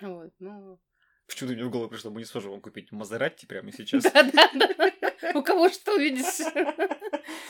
[0.00, 0.80] Вот, но...
[1.26, 4.02] Почему-то мне в голову пришло, мы не сможем вам купить Мазератти прямо сейчас.
[4.04, 4.92] Да-да-да.
[5.34, 6.46] У кого что, видишь?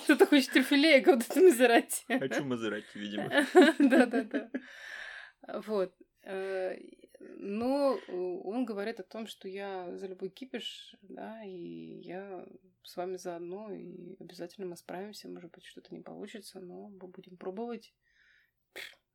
[0.05, 2.05] Кто-то хочет трюфеля, а кого-то назирать.
[2.09, 3.29] Хочу Мазератти, видимо.
[3.79, 4.51] Да-да-да.
[5.64, 5.94] Вот.
[7.37, 12.46] Но он говорит о том, что я за любой кипиш, да, и я
[12.82, 15.28] с вами заодно, и обязательно мы справимся.
[15.28, 17.94] Может быть, что-то не получится, но мы будем пробовать.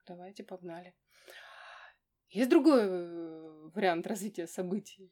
[0.06, 0.94] Давайте, погнали.
[2.30, 5.12] Есть другой э, вариант развития событий.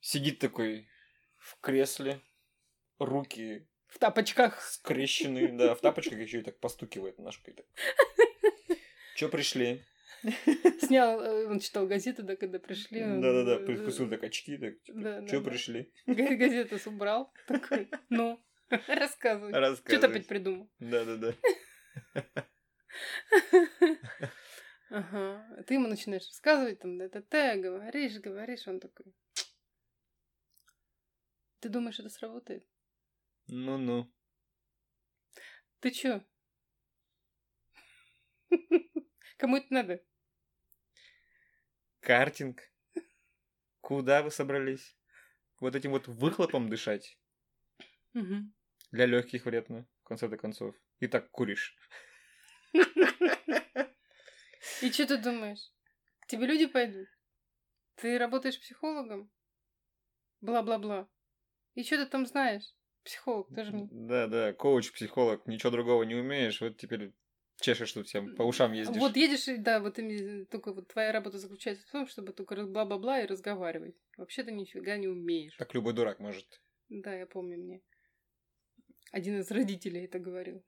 [0.00, 0.88] Сидит такой
[1.36, 2.20] в кресле,
[2.98, 4.60] руки В тапочках.
[4.60, 7.56] скрещенные, да, в тапочках еще и так постукивает ножкой.
[9.16, 9.84] Чё пришли?
[10.80, 13.00] Снял, э, он читал газеты, да, когда пришли.
[13.00, 15.50] Да-да-да, э, прикусил так очки, так, Да, чё да, да.
[15.50, 15.92] пришли?
[16.06, 17.32] га- газету убрал.
[17.46, 18.42] Такой, ну,
[18.88, 19.52] рассказывай.
[19.52, 20.10] Что ты Рассказывай.
[20.10, 20.70] опять придумал?
[20.78, 21.34] Да-да-да.
[24.90, 25.62] Ага.
[25.66, 29.14] Ты ему начинаешь рассказывать, там, да-да-да, говоришь, говоришь, он такой.
[31.60, 32.66] Ты думаешь, это сработает?
[33.48, 34.10] Ну-ну.
[35.80, 36.24] Ты чё?
[39.38, 40.02] Кому это надо?
[42.00, 42.60] Картинг.
[43.80, 44.96] Куда вы собрались?
[45.60, 47.16] Вот этим вот выхлопом дышать
[48.12, 48.52] Мгм.
[48.90, 50.74] для легких вредно, в конце концов.
[50.98, 51.76] И так куришь.
[54.82, 55.72] И что ты думаешь?
[56.20, 57.08] К тебе люди пойдут?
[57.94, 59.30] Ты работаешь психологом?
[60.40, 61.08] бла-бла-бла.
[61.74, 62.74] И что ты там знаешь?
[63.04, 63.88] Психолог, ты же мне...
[63.90, 67.12] Да, да, коуч, психолог, ничего другого не умеешь, вот теперь
[67.60, 68.96] чешешь тут всем, по ушам ездишь.
[68.98, 73.20] Вот едешь, да, вот именно только вот твоя работа заключается в том, чтобы только бла-бла-бла
[73.20, 73.96] и разговаривать.
[74.16, 75.56] Вообще ты нифига не умеешь.
[75.56, 76.46] Так любой дурак может.
[76.88, 77.82] Да, я помню мне.
[79.12, 80.64] Один из родителей это говорил.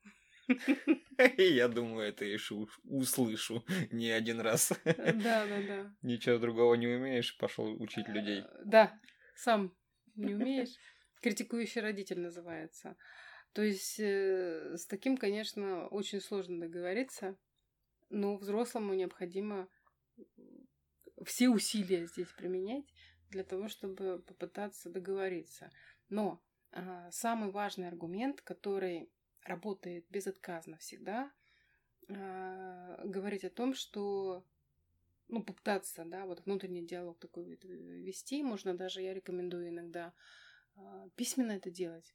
[1.38, 4.72] Я думаю, это еще услышу не один раз.
[4.84, 5.94] Да, да, да.
[6.02, 8.40] Ничего другого не умеешь, пошел учить людей.
[8.40, 9.00] Э, Да,
[9.36, 9.72] сам
[10.16, 10.74] не умеешь.
[11.22, 12.96] Критикующий родитель называется.
[13.52, 17.36] То есть э, с таким, конечно, очень сложно договориться,
[18.08, 19.68] но взрослому необходимо
[21.24, 22.84] все усилия здесь применять
[23.30, 25.70] для того, чтобы попытаться договориться.
[26.08, 29.10] Но а, самый важный аргумент, который
[29.44, 31.32] работает безотказно всегда,
[32.08, 34.44] а, говорить о том, что
[35.28, 38.42] ну, попытаться, да, вот внутренний диалог такой вести.
[38.42, 40.12] Можно даже, я рекомендую иногда
[40.76, 42.14] а, письменно это делать,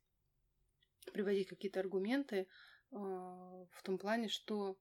[1.12, 2.48] приводить какие-то аргументы
[2.92, 4.80] а, в том плане, что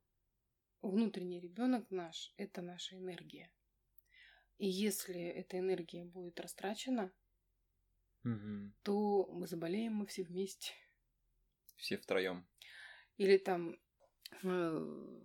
[0.83, 3.51] внутренний ребенок наш– это наша энергия.
[4.59, 7.13] И если эта энергия будет растрачена,
[8.23, 8.75] Мгм.
[8.83, 10.73] то мы заболеем мы все вместе.
[11.77, 12.47] Все втроем.
[13.17, 13.79] Или там
[14.43, 15.21] э,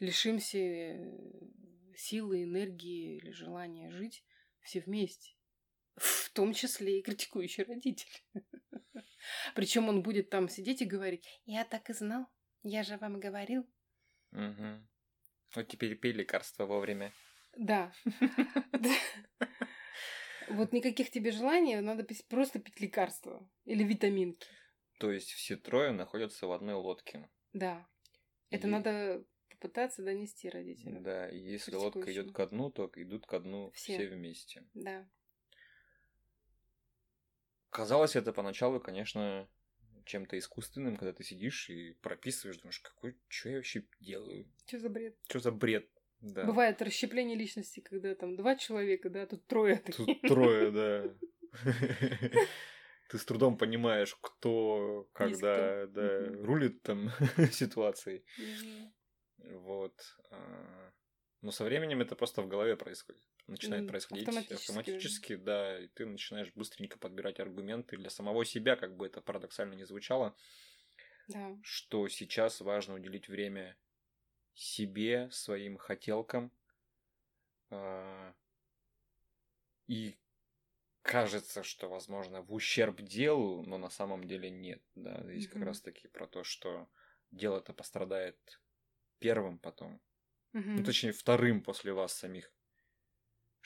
[0.00, 1.50] лишимся э,
[1.96, 4.24] силы, энергии или желания жить
[4.60, 5.34] все вместе.
[6.40, 8.08] Том числе и критикующий родитель.
[9.54, 12.28] Причем он будет там сидеть и говорить, я так и знал,
[12.62, 13.68] я же вам говорил.
[14.30, 14.88] Мгм.
[15.54, 17.12] Вот теперь пей лекарства вовремя.
[17.58, 17.92] Да.
[20.48, 24.48] Вот никаких тебе желаний, надо просто пить лекарства или витаминки.
[24.98, 27.30] То есть все трое находятся в одной лодке.
[27.52, 27.86] Да.
[28.48, 31.02] Это надо попытаться донести родителям.
[31.02, 33.92] Да, и если лодка идет ко дну, то идут ко дну Все.
[33.92, 34.64] все вместе.
[34.74, 35.06] Да.
[37.70, 39.48] Казалось это поначалу, конечно,
[40.04, 44.50] чем-то искусственным, когда ты сидишь и прописываешь, думаешь, какой, что я вообще делаю?
[44.66, 45.16] Что за бред?
[45.28, 45.88] Что за бред?
[46.20, 46.44] Да.
[46.44, 50.06] Бывает расщепление личности, когда там два человека, да, тут трое таких.
[50.06, 51.14] Тут трое, да.
[53.10, 57.10] Ты с трудом понимаешь, кто, когда, да, рулит там
[57.52, 58.24] ситуацией.
[59.38, 59.94] Вот.
[60.30, 60.92] а,
[61.40, 63.22] Но со временем это просто в голове происходит.
[63.46, 68.96] Начинает происходить автоматически автоматически, да, и ты начинаешь быстренько подбирать аргументы для самого себя, как
[68.96, 70.36] бы это парадоксально не звучало,
[71.26, 71.56] Да.
[71.62, 73.78] что сейчас важно уделить время
[74.54, 76.52] себе, своим хотелкам.
[77.70, 78.34] а,
[79.88, 80.18] И
[81.02, 84.82] кажется, что, возможно, в ущерб делу, но на самом деле нет.
[84.94, 85.62] Да, здесь как Мгм.
[85.62, 86.90] раз таки про то, что
[87.32, 88.62] дело-то пострадает
[89.18, 90.02] первым потом.
[90.52, 90.76] Мгм.
[90.76, 92.52] Ну, точнее, вторым после вас самих.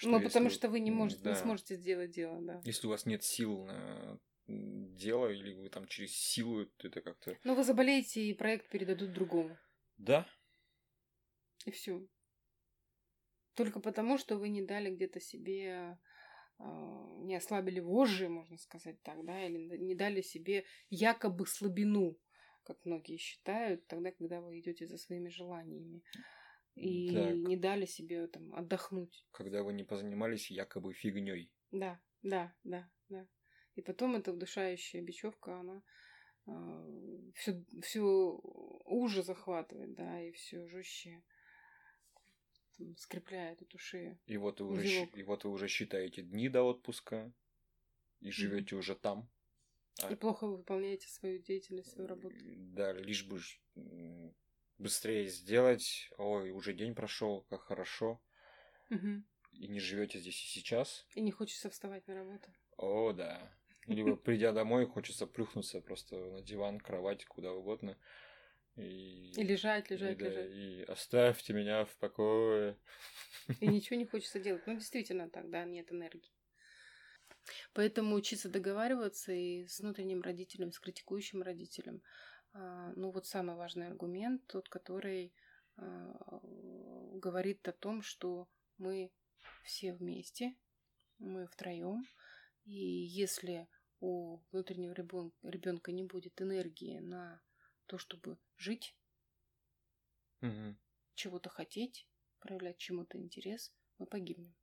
[0.03, 1.37] Ну, потому если- что вы не можете, не да.
[1.37, 2.61] сможете сделать дело, да.
[2.65, 7.39] Если у вас нет сил на дело, или вы там через силу это как-то...
[7.45, 9.57] Но вы заболеете, и проект передадут другому.
[9.97, 10.27] Да,
[11.65, 12.07] И все.
[13.55, 15.97] Только потому, что вы не дали где-то себе,
[16.59, 22.19] а, не ослабили вожжи, можно сказать так, да, или не дали себе якобы слабину,
[22.65, 26.03] как многие считают, тогда, когда вы идете за своими желаниями.
[26.75, 27.35] И Так.
[27.37, 29.25] не дали себе там отдохнуть.
[29.31, 31.51] когда вы не позанимались якобы фигней.
[31.71, 33.29] Да, да, да, да.
[33.77, 35.83] И потом эта удушающая бечевка, она
[37.35, 41.23] все, все уже захватывает, да, и все жестче
[42.77, 44.19] там скрепляет эту шею.
[44.27, 47.33] И вот вы уже, и вот вы уже считаете дни до отпуска
[48.21, 49.29] и живете уже там.
[50.03, 52.35] А, И плохо вы выполняете свою деятельность, свою работу.
[52.75, 53.41] Да, лишь бы
[54.79, 56.11] быстрее сделать.
[56.19, 58.21] Ой, уже день прошел, как хорошо.
[58.91, 59.25] Мгм.
[59.53, 61.07] И не живете здесь и сейчас.
[61.15, 62.53] И не хочется вставать на работу.
[62.77, 63.57] О, да.
[63.87, 67.99] Либо придя домой, хочется плюхнуться просто на диван, кровать, куда угодно.
[68.77, 70.51] И, И лежать, и лежать, да, лежать.
[70.51, 72.77] и оставьте меня в покое.
[73.61, 74.67] И ничего не хочется делать.
[74.67, 76.33] Ну, действительно так, да, нет энергии.
[77.75, 82.03] Поэтому учиться договариваться и с внутренним родителем, с критикующим родителем.
[82.55, 85.35] А, Ну, вот самый важный аргумент, тот, который
[85.77, 86.41] а,
[87.15, 89.11] говорит о том, что мы
[89.65, 90.57] все вместе,
[91.19, 92.07] мы втроем,
[92.65, 93.69] и если
[94.01, 97.41] у внутреннего ребенка не будет энергии на
[97.87, 98.97] то, чтобы жить,
[100.41, 100.77] Мгм.
[101.15, 102.09] чего-то хотеть,
[102.41, 104.55] проявлять чему-то интерес, мы погибнем.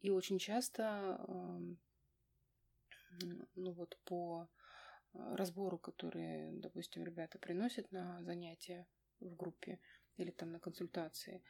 [0.00, 1.80] И очень часто, эм,
[3.54, 4.48] ну вот по
[5.34, 8.86] разбору, который, допустим, ребята приносят на занятия
[9.20, 9.80] в группе
[10.16, 11.42] или там на консультации,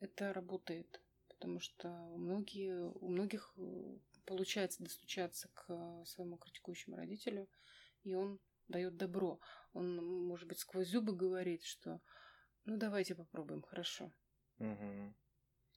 [0.00, 1.00] это работает.
[1.28, 7.48] потому что многие, у многих э, получается достучаться к своему критикующему родителю,
[8.02, 9.40] и он дает добро.
[9.72, 12.00] Он, может быть, сквозь зубы говорит, что
[12.64, 14.12] ну давайте попробуем, хорошо.
[14.58, 15.14] Угу.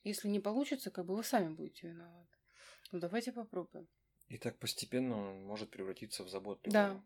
[0.04, 2.38] Если не получится, как бы вы сами будете виноваты.
[2.92, 3.88] Ну давайте попробуем.
[4.30, 6.70] И так постепенно он может превратиться в заботу.
[6.70, 7.02] Да.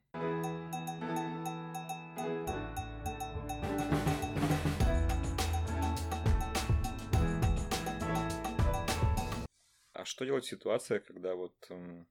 [9.94, 12.08] А что делать в ситуации, когда вот эм,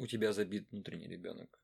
[0.00, 1.60] у тебя забит внутренний ребенок?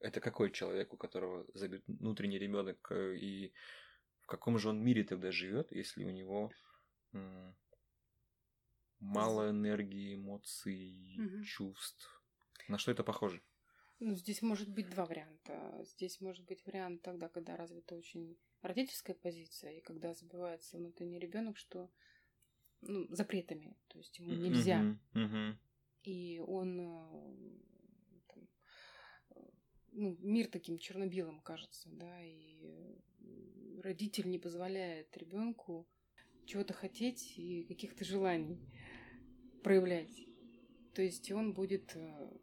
[0.00, 3.52] Это какой человек, у которого забит внутренний ребенок, э, и
[4.20, 6.50] в каком же он мире тогда живет, если у него
[7.12, 7.54] м,
[9.00, 11.42] мало энергии, эмоций, Мгм.
[11.44, 12.22] чувств?
[12.68, 13.42] На что это похоже?
[13.98, 15.82] Ну, здесь может быть два варианта.
[15.84, 21.56] Здесь может быть вариант тогда, когда развита очень родительская позиция, и когда забивается внутренний ребенок,
[21.56, 21.90] что
[22.82, 24.98] ну, запретами, то есть ему нельзя.
[25.12, 25.58] Мгм.
[26.02, 27.60] И он э,
[28.28, 28.48] там,
[29.30, 29.50] э,
[29.92, 35.88] ну, мир таким черно-белым кажется, да, и э, родитель не позволяет ребенку
[36.44, 38.60] чего-то хотеть и каких-то желаний
[39.66, 40.24] проявлять.
[40.94, 42.38] То есть он будет э,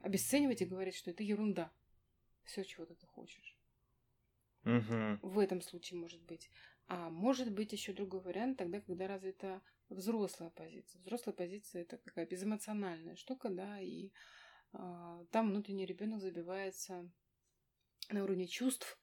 [0.00, 1.70] обесценивать и говорить, что это ерунда.
[2.44, 3.58] Все, чего ты хочешь.
[4.62, 5.18] Мгм.
[5.20, 6.48] В этом случае может быть.
[6.86, 10.98] А может быть еще другой вариант, тогда, когда развита взрослая позиция.
[11.02, 14.12] Взрослая позиция это такая безэмоциональная штука, да, и
[14.72, 17.06] а, там внутренний ребенок забивается
[18.08, 18.98] на уровне чувств,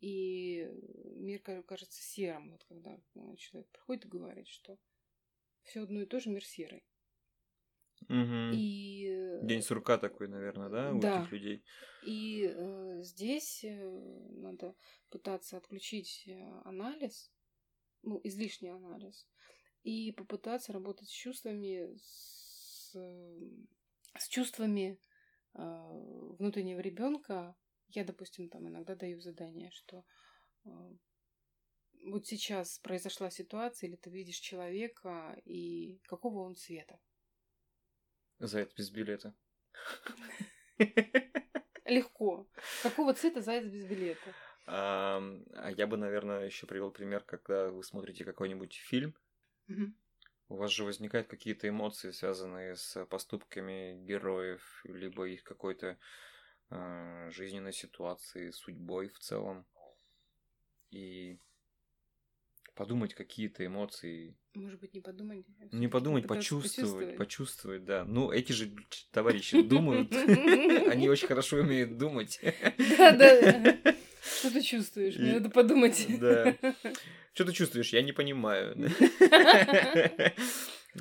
[0.00, 0.66] и
[1.16, 2.52] мир ка- кажется серым.
[2.52, 4.78] Вот когда э, человек приходит и говорит, что
[5.64, 6.84] все одно и то же мир серый.
[8.08, 8.52] Мгм.
[8.54, 11.20] И э, День сурка такой, наверное, да, у Да.
[11.20, 11.62] этих людей?
[12.02, 13.88] И э, здесь э,
[14.30, 14.74] надо
[15.10, 16.32] пытаться отключить э,
[16.64, 17.30] анализ,
[18.02, 19.28] ну, излишний анализ,
[19.82, 24.98] и попытаться работать с чувствами, с, с чувствами
[25.54, 25.58] э,
[26.38, 27.54] внутреннего ребенка.
[27.88, 30.04] Я, допустим, там иногда даю задание, что
[30.64, 30.70] э,
[32.04, 36.98] вот сейчас произошла ситуация, или ты видишь человека, и какого он цвета.
[38.38, 39.34] Заяц без билета.
[41.84, 42.48] Легко.
[42.82, 44.34] Какого цвета заяц без билета?
[44.66, 45.20] А,
[45.76, 49.14] я бы, наверное, еще привел пример, когда вы смотрите какой-нибудь фильм,
[50.48, 55.96] у вас же возникают какие-то эмоции, связанные с поступками героев, либо их какой-то
[56.70, 59.64] а, жизненной ситуацией, судьбой в целом.
[60.90, 61.38] И
[62.80, 64.34] подумать какие-то эмоции.
[64.54, 65.44] Может быть, не подумать.
[65.70, 68.06] а Не подумать, почувствовать, почувствовать, да.
[68.06, 68.74] Ну, эти же
[69.12, 70.10] товарищи думают,
[70.90, 72.40] они очень хорошо умеют думать.
[72.78, 73.76] Да, да.
[74.22, 75.18] Что ты чувствуешь?
[75.18, 76.06] Мне надо подумать.
[76.20, 76.56] Да.
[77.34, 77.92] Что ты чувствуешь?
[77.92, 78.74] Я не понимаю.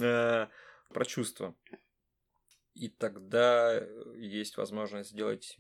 [0.02, 0.48] Э,
[0.94, 1.56] Про чувства.
[2.74, 3.82] И тогда
[4.18, 5.56] есть возможность сделать,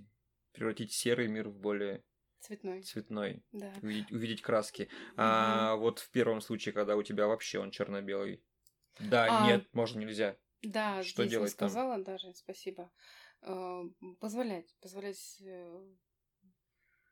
[0.51, 2.03] превратить серый мир в более
[2.39, 2.83] Цветной.
[2.83, 3.73] цветной, Да.
[3.81, 4.89] увидеть, увидеть краски.
[5.17, 8.43] А вот в первом случае, когда у тебя вообще он черно-белый.
[8.99, 9.47] Да, А.
[9.47, 10.37] нет, можно, нельзя.
[10.61, 11.69] Да, Что здесь я делать там?
[11.69, 12.91] сказала даже, спасибо.
[13.41, 13.83] Э,
[14.19, 15.95] Позволять, позволять э,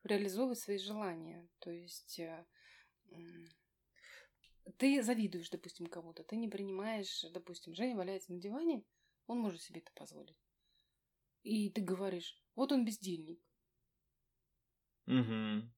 [0.03, 1.47] реализовывать свои желания.
[1.59, 2.45] То есть э,
[4.77, 8.83] ты завидуешь, допустим, кому-то, ты не принимаешь, допустим, Женя валяется на диване,
[9.27, 10.37] он может себе это позволить.
[11.43, 13.41] И ты говоришь, вот он бездельник.
[15.07, 15.71] Мгм.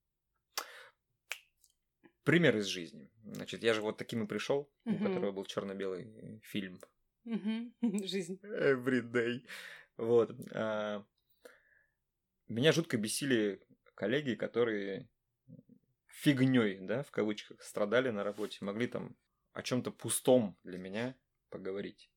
[2.23, 3.09] Пример из жизни.
[3.25, 4.99] Значит, я же вот таким и пришел, у Мгм.
[4.99, 6.79] которого был черно-белый фильм
[7.25, 7.73] Мгм.
[8.07, 8.39] Жизнь.
[8.43, 9.45] Everyday.
[9.97, 10.31] Вот.
[10.53, 11.03] а,
[12.47, 13.61] Меня жутко бесили
[13.95, 15.07] коллеги, которые
[16.07, 19.15] фигней, да, в кавычках, страдали на работе, могли там
[19.53, 21.15] о чем-то пустом для меня
[21.49, 22.11] поговорить.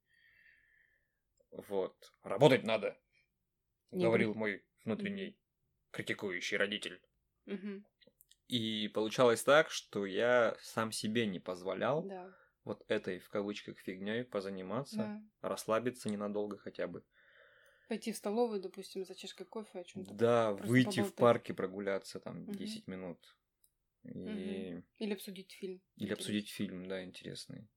[1.50, 2.12] Вот.
[2.22, 2.98] Работать надо,
[3.90, 5.38] говорил мой внутренний
[5.92, 7.02] критикующий родитель.
[7.46, 7.84] Мгм.
[8.48, 12.32] И получалось так, что я сам себе не позволял Да.
[12.64, 15.22] вот этой, в кавычках, фигней позаниматься, да.
[15.40, 17.04] расслабиться ненадолго хотя бы.
[17.86, 20.14] Пойти в столовую, допустим, за чашкой кофе, о чем-то.
[20.14, 21.14] Да, просто выйти в поболтать.
[21.14, 22.56] парке прогуляться там Мгм.
[22.56, 23.36] 10 минут.
[24.04, 24.82] И...
[24.98, 25.82] Или обсудить фильм.
[25.96, 26.12] Или Интересный.
[26.12, 27.70] обсудить фильм, да, интересный.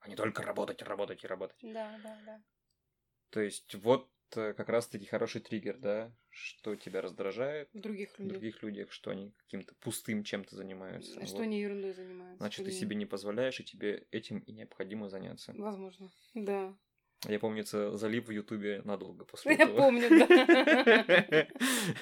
[0.00, 1.66] А не только работать, работать и работать.
[1.76, 2.42] Да, да, да.
[3.30, 8.32] То есть вот как раз-таки хороший триггер, да, что тебя раздражает В других в людях.
[8.32, 11.24] других людях, что они каким-то пустым чем-то занимаются.
[11.26, 11.42] Что Вот.
[11.42, 12.38] они ерундой занимаются.
[12.38, 15.52] Значит, ты себе не позволяешь, и тебе этим и необходимо заняться.
[15.56, 16.10] Возможно.
[16.34, 16.74] Да.
[17.28, 19.76] Я, помнится, залип в Ютубе надолго после Я этого.
[19.76, 21.46] помню, да.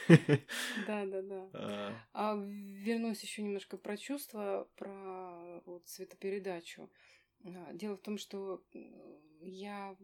[0.87, 1.51] Да, да, да.
[1.55, 6.89] А, А вернусь еще немножко про чувства, про цветопередачу.
[7.45, 8.63] А, Дело в том, что
[9.41, 9.97] я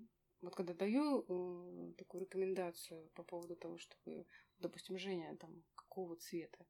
[0.45, 4.27] вот когда даю э, такую рекомендацию по поводу того, чтобы,
[4.59, 6.67] допустим, Женя там какого цвета,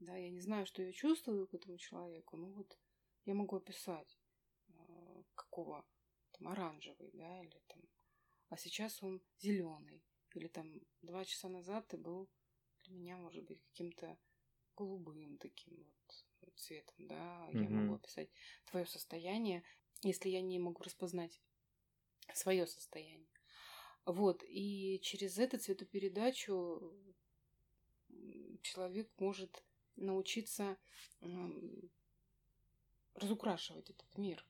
[0.00, 2.78] да, я не знаю, что я чувствую к этому человеку, ну вот
[3.24, 4.18] я могу описать,
[4.68, 5.84] э, какого
[6.32, 7.82] там оранжевый, да, или там,
[8.48, 10.02] а сейчас он зеленый,
[10.34, 12.28] или там два часа назад ты был
[12.84, 14.18] для меня, может быть, каким-то
[14.76, 15.76] голубым таким
[16.40, 17.76] вот цветом, да, я Мгм.
[17.76, 18.30] могу описать
[18.66, 19.62] твое состояние,
[20.02, 21.40] если я не могу распознать
[22.36, 23.28] свое состояние.
[24.04, 26.92] Вот, и через эту цветопередачу
[28.62, 29.62] человек может
[29.96, 30.76] научиться
[33.14, 34.44] разукрашивать этот мир.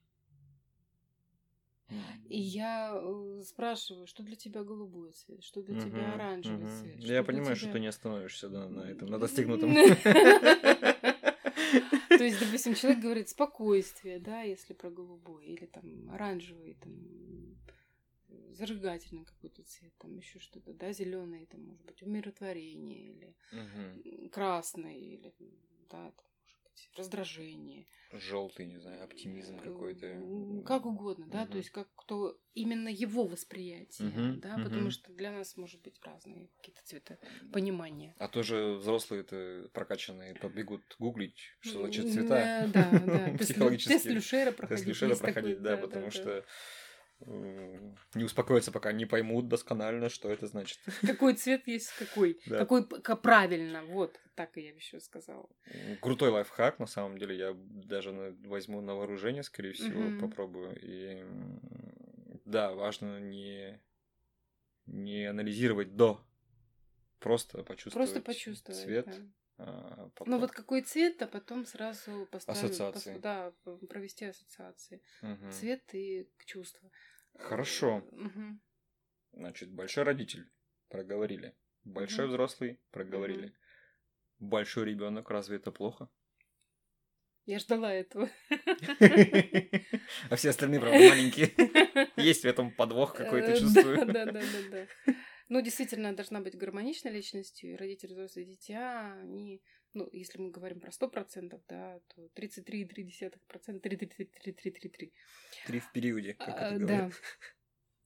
[2.29, 6.69] И я э, спрашиваю, что для тебя голубой цвет, что для тебя Мгм, оранжевый мгм.
[6.69, 6.99] цвет.
[6.99, 9.75] Я понимаю, что тебя- ты не остановишься да, на этом, на достигнутом.
[12.17, 16.93] То есть, допустим, человек говорит спокойствие, да, если про голубой, или там оранжевый, там
[18.53, 24.29] зажигательный какой-то цвет, там еще что-то, да, зеленый, там может быть умиротворение, или Мгм.
[24.29, 25.33] красный, или
[25.89, 26.25] да, там,
[26.73, 27.85] быть раздражение.
[28.11, 30.05] Желтый, не знаю, оптимизм какой-то.
[30.05, 31.57] М, Как угодно, да, то Мгм.
[31.57, 34.63] есть как кто именно его восприятие, Мгм, да, мгм.
[34.65, 37.17] потому что для нас может быть разные какие-то цвета
[37.51, 38.15] понимания.
[38.19, 42.65] А тоже взрослые-то прокачанные побегут гуглить, что значит цвета.
[42.65, 43.29] э, Да, да.
[43.33, 43.89] Лю- Психологически.
[43.93, 44.85] Тест Люшера проходить.
[44.85, 46.11] Тест Люшера проходить, да, потому да.
[46.11, 46.45] что
[47.25, 50.79] не успокоятся, пока не поймут досконально, что это значит.
[51.01, 52.39] Какой цвет есть какой.
[52.45, 52.59] Да.
[52.59, 53.83] Какой правильно.
[53.85, 55.47] Вот, так и я еще сказала.
[56.01, 60.19] Крутой лайфхак, на самом деле, я даже возьму на вооружение, скорее всего, Мгм.
[60.19, 60.77] попробую.
[60.81, 61.23] И
[62.45, 63.79] да, важно не,
[64.85, 66.21] не анализировать до,
[67.19, 68.81] просто почувствовать Просто почувствовать.
[68.83, 69.05] цвет.
[69.05, 69.13] да.
[69.57, 72.71] А, Ну потом- вот какой цвет, а потом сразу поставить...
[72.71, 73.17] Ассоциации.
[73.19, 75.01] да, п- провести ассоциации.
[75.21, 75.51] Мгм.
[75.51, 76.89] Цвет и чувство.
[77.37, 78.03] Хорошо.
[78.11, 78.61] Мгм.
[79.33, 80.49] Значит, большой родитель
[80.89, 81.55] проговорили.
[81.83, 82.33] Большой Мгм.
[82.33, 83.53] взрослый проговорили.
[84.39, 86.09] Большой ребенок, разве это плохо?
[87.45, 88.29] Я ждала этого.
[90.29, 91.51] А все остальные, правда, маленькие.
[92.15, 93.97] Есть в этом подвох какой-то, Э, чувствую.
[94.05, 95.13] Да, да, да, да, да.
[95.49, 99.61] Ну, действительно, должна быть гармоничной личностью, и родители, взрослые, дитя, они,
[99.93, 105.11] ну, если мы говорим про 100%, да, то 33,3%, 3,3,3,3,3,3.
[105.65, 106.85] Три в периоде, как А, это Да.
[106.85, 107.13] говорят.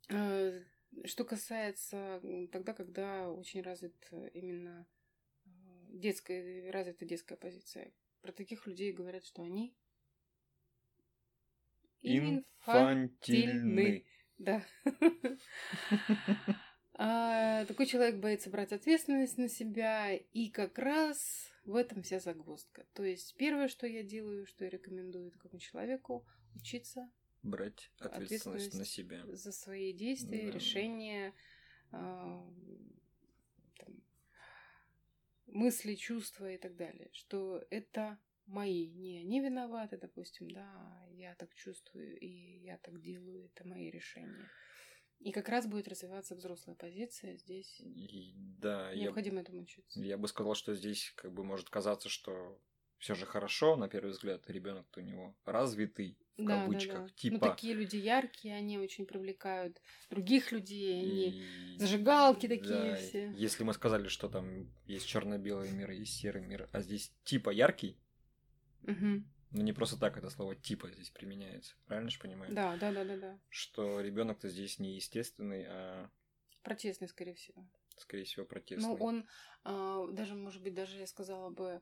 [0.10, 0.64] А,
[1.06, 2.22] Что касается
[2.52, 4.88] тогда, когда очень развит э, именно
[5.46, 5.50] э,
[5.90, 7.92] детская, развита детская позиция.
[8.22, 9.76] Про таких людей говорят, что они
[12.02, 14.06] Инфантильный.
[14.38, 14.66] Да.
[17.00, 22.86] А, Такой человек боится брать ответственность на себя, и как раз в этом вся загвоздка.
[22.94, 26.26] То есть первое, что я делаю, что я рекомендую такому человеку,
[26.56, 27.10] учиться
[27.44, 28.92] Брать ответственность на Ответственность.
[28.92, 29.26] себя.
[29.28, 30.52] за свои действия, Да.
[30.52, 31.34] решения,
[31.92, 32.44] а,
[33.78, 34.02] там,
[35.46, 37.10] мысли, чувства и так далее.
[37.14, 38.18] Что это
[38.48, 42.28] мои, не они виноваты, допустим, да, я так чувствую и
[42.64, 44.50] я так делаю, это мои решения.
[45.20, 47.80] И как раз будет развиваться взрослая позиция здесь.
[47.80, 50.00] И да, я, Необходимо этому учиться.
[50.00, 52.60] я бы сказал, что здесь как бы может казаться, что
[53.00, 57.14] все же хорошо, на первый взгляд, ребенок у него развитый, в Да, да, кавычках, да.
[57.16, 57.34] типа.
[57.34, 63.32] Ну, такие люди яркие, они очень привлекают других людей, они И- зажигалки такие да, все.
[63.36, 67.98] Если мы сказали, что там есть черно-белый мир, есть серый мир, а здесь типа яркий,
[68.84, 69.30] Мгм.
[69.52, 71.76] Ну не просто так это слово типа здесь применяется.
[71.88, 72.54] Правильно же понимаю?
[72.54, 73.40] Да, да, да, да, да.
[73.50, 76.10] Что ребенок-то здесь не естественный, а
[76.64, 77.66] Протестный, скорее всего.
[77.98, 79.00] скорее всего протестный.
[79.00, 79.26] Ну, он
[79.64, 81.82] а, даже, может быть, даже я сказала бы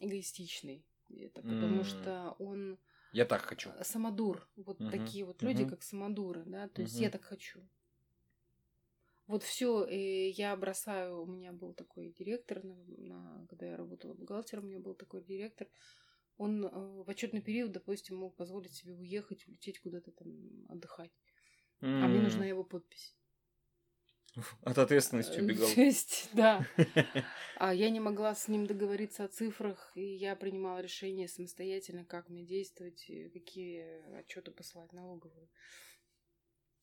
[0.00, 1.84] эгоистичный где-то, потому М.
[1.84, 2.78] что он
[3.12, 3.70] Я так хочу.
[3.70, 4.46] а, самодур.
[4.56, 5.70] Вот Мгм, такие вот люди, мгм.
[5.70, 7.02] как самодуры, да, то есть Мгм.
[7.02, 7.60] я так хочу.
[9.26, 11.22] Вот все, я бросаю.
[11.22, 15.22] У меня был такой директор, на, на- когда я работала бухгалтером, у меня был такой
[15.22, 15.68] директор.
[16.36, 16.68] Он э,
[17.04, 20.28] в отчетный период, допустим, мог позволить себе уехать, улететь куда-то там
[20.68, 21.12] отдыхать.
[21.80, 23.16] А мне нужна его подпись.
[24.62, 25.68] От ответственности Э, убегал.
[25.74, 26.66] То есть, да.
[27.56, 32.28] А я не могла с ним договориться о цифрах, и я принимала решение самостоятельно, как
[32.28, 35.48] мне действовать, какие отчеты посылать в налоговую.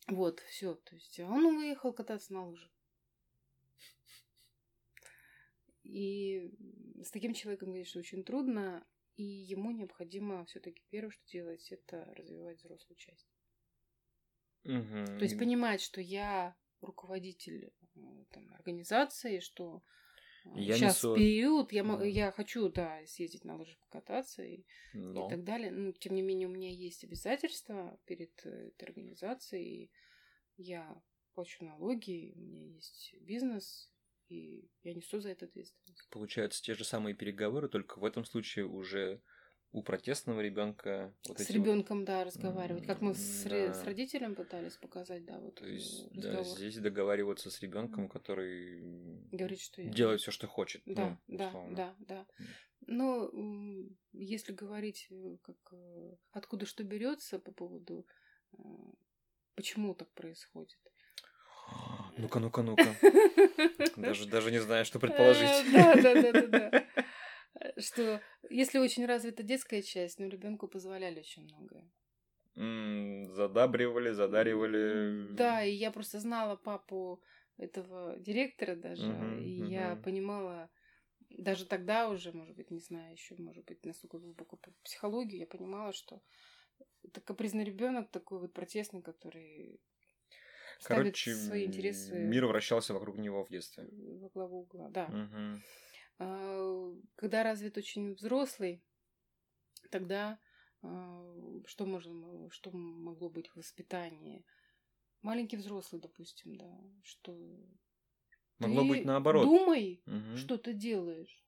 [0.07, 0.75] Вот, все.
[0.75, 2.71] То есть а он уехал кататься на лыжах.
[5.83, 6.51] И
[7.03, 8.85] с таким человеком, конечно, очень трудно,
[9.19, 13.27] и ему необходимо все-таки первое, что делать, это развивать взрослую часть.
[14.63, 15.05] Мгм.
[15.05, 17.99] То есть понимать, что я руководитель э,
[18.31, 19.83] там, организации, что
[20.55, 22.05] Я сейчас несу- период, я, Да.
[22.05, 25.27] я хочу, да, съездить на лыжах покататься и, и Но.
[25.27, 25.71] так далее.
[25.71, 29.91] Но, тем не менее, у меня есть обязательства перед э, этой организацией.
[30.55, 31.01] Я
[31.33, 33.91] плачу налоги, у меня есть бизнес,
[34.29, 36.07] и я несу за это ответственность.
[36.09, 39.21] Получаются те же самые переговоры, только в этом случае уже
[39.71, 42.85] у протестного ребенка вот с эти вот- ребенком, да, разговаривать.
[42.87, 43.73] Как мы с, Да.
[43.73, 48.81] с родителем пытались показать, да, вот То есть, э, да, здесь договариваться с ребенком, который
[49.31, 49.89] Говорит, что я...
[49.91, 50.81] делает все, что хочет.
[50.85, 51.75] Да, ну, да, условно.
[51.75, 52.27] да, да.
[52.87, 53.29] Но
[54.13, 58.07] если говорить, э, как э, откуда что берется по поводу,
[59.55, 60.79] почему так происходит.
[62.17, 62.95] Ну-ка, ну-ка, ну-ка.
[63.95, 65.49] Даже, даже не знаю, что предположить.
[65.49, 66.85] Э, Да, да, да, да, да.
[67.81, 71.89] Что если очень развита детская часть, ну ребенку позволяли очень многое.
[73.33, 75.27] Задабривали, задаривали.
[75.31, 77.21] Да, и я просто знала папу
[77.57, 80.69] этого директора даже, и я понимала,
[81.29, 85.47] даже тогда уже, может быть, не знаю, еще, может быть, настолько глубоко по психологию, я
[85.47, 86.21] понимала, что
[87.03, 89.79] это капризный ребенок такой вот протестный, который
[90.83, 93.87] Короче, свои интересы мир вращался вокруг него в детстве.
[93.91, 94.89] во главу угла.
[94.89, 95.09] Да.
[96.17, 98.83] А, Когда развит очень взрослый,
[99.89, 100.39] тогда
[100.81, 101.23] а,
[101.65, 104.45] что можно, что могло быть в воспитании?
[105.21, 106.71] Маленький взрослый, допустим, да,
[107.03, 107.33] что
[108.59, 109.45] Могло ты быть наоборот.
[109.45, 110.37] Думай, Мгм.
[110.37, 111.43] что ты делаешь.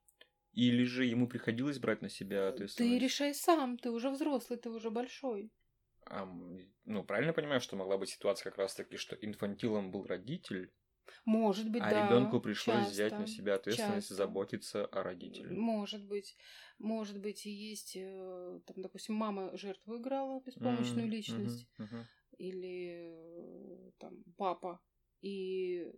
[0.54, 3.02] Или же ему приходилось брать на себя Ты ответственность.
[3.02, 5.52] решай сам, ты уже взрослый, ты уже большой.
[6.12, 6.26] А,
[6.86, 10.74] ну, правильно понимаю, что могла быть ситуация как раз-таки, что инфантилом был родитель,
[11.26, 12.32] Может быть, а да.
[12.32, 14.16] ребенку пришлось часто, взять на себя ответственность часто.
[14.16, 15.66] заботиться о родителе.
[15.68, 16.38] Может быть,
[16.80, 22.10] может быть, и есть, э, там, допустим, мама жертву играла, беспомощную Мгм, личность, мгм, мгм.
[22.38, 24.82] или э, там папа,
[25.22, 25.92] и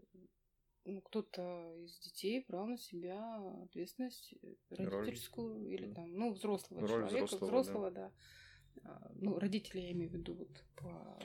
[0.86, 5.16] ну, кто-то из детей брал на себя ответственность э, Роль.
[5.16, 5.96] родительскую или Мгм.
[5.96, 8.12] там, ну, взрослого Роль человека, взрослого, взрослого, да.
[8.12, 8.14] А,
[9.16, 11.20] Ну, родители я имею в виду вот по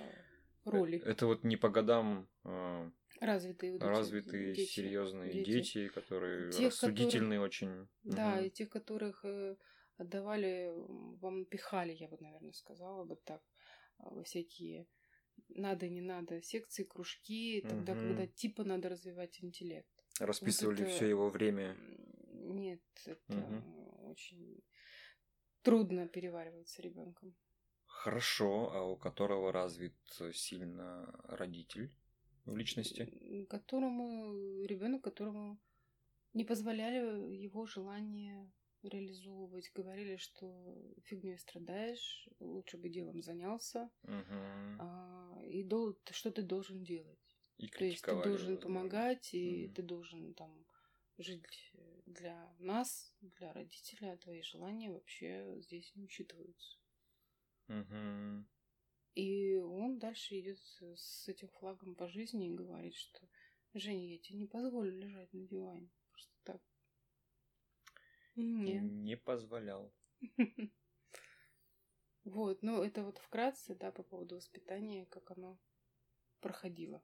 [0.65, 0.99] роли.
[1.05, 2.91] Это вот не по годам а,
[3.21, 5.45] Развитые вот развитые, дети, серьезные дети.
[5.45, 7.89] дети, которые Тех, рассудительные очень.
[8.05, 8.45] Да, Мгм.
[8.47, 9.57] и тех, которых э,
[9.97, 10.73] отдавали,
[11.21, 13.43] вам пихали, я бы, наверное, сказала бы так,
[13.99, 14.87] а, во всякие
[15.49, 18.01] надо, не надо, секции, кружки, тогда, Мгм.
[18.01, 19.89] когда типа надо развивать интеллект.
[20.21, 21.77] Расписывали это- все его время.
[22.33, 23.63] Нет, это Мгм.
[24.05, 24.63] очень
[25.69, 27.35] трудно переваривается ребенком.
[27.87, 29.95] Хорошо, а у которого развит
[30.33, 31.91] сильно родитель
[32.47, 33.45] в личности?
[33.51, 35.59] Которому ребенок, которому
[36.33, 38.51] не позволяли его желание
[38.83, 40.47] реализовывать, говорили, что
[41.05, 44.81] фигней страдаешь, лучше бы делом занялся, Мгм.
[44.81, 47.37] а, и дол- что ты должен делать.
[47.59, 49.75] И То есть ты должен помогать, и Мгм.
[49.75, 50.65] ты должен там
[51.19, 51.68] жить
[52.09, 56.79] для нас, для родителя, а твои желания вообще здесь не учитываются.
[57.69, 58.49] Мгм.
[59.15, 60.59] И он дальше идет
[60.97, 63.29] с этим флагом по жизни и говорит, что
[63.75, 65.91] Женя, я тебе не позволю лежать на диване.
[66.11, 66.63] Просто так.
[68.37, 68.83] Нет.
[68.83, 69.93] Не позволял.
[72.25, 75.59] Вот, ну это вот вкратце, да, по поводу воспитания, как оно
[76.41, 77.03] проходило.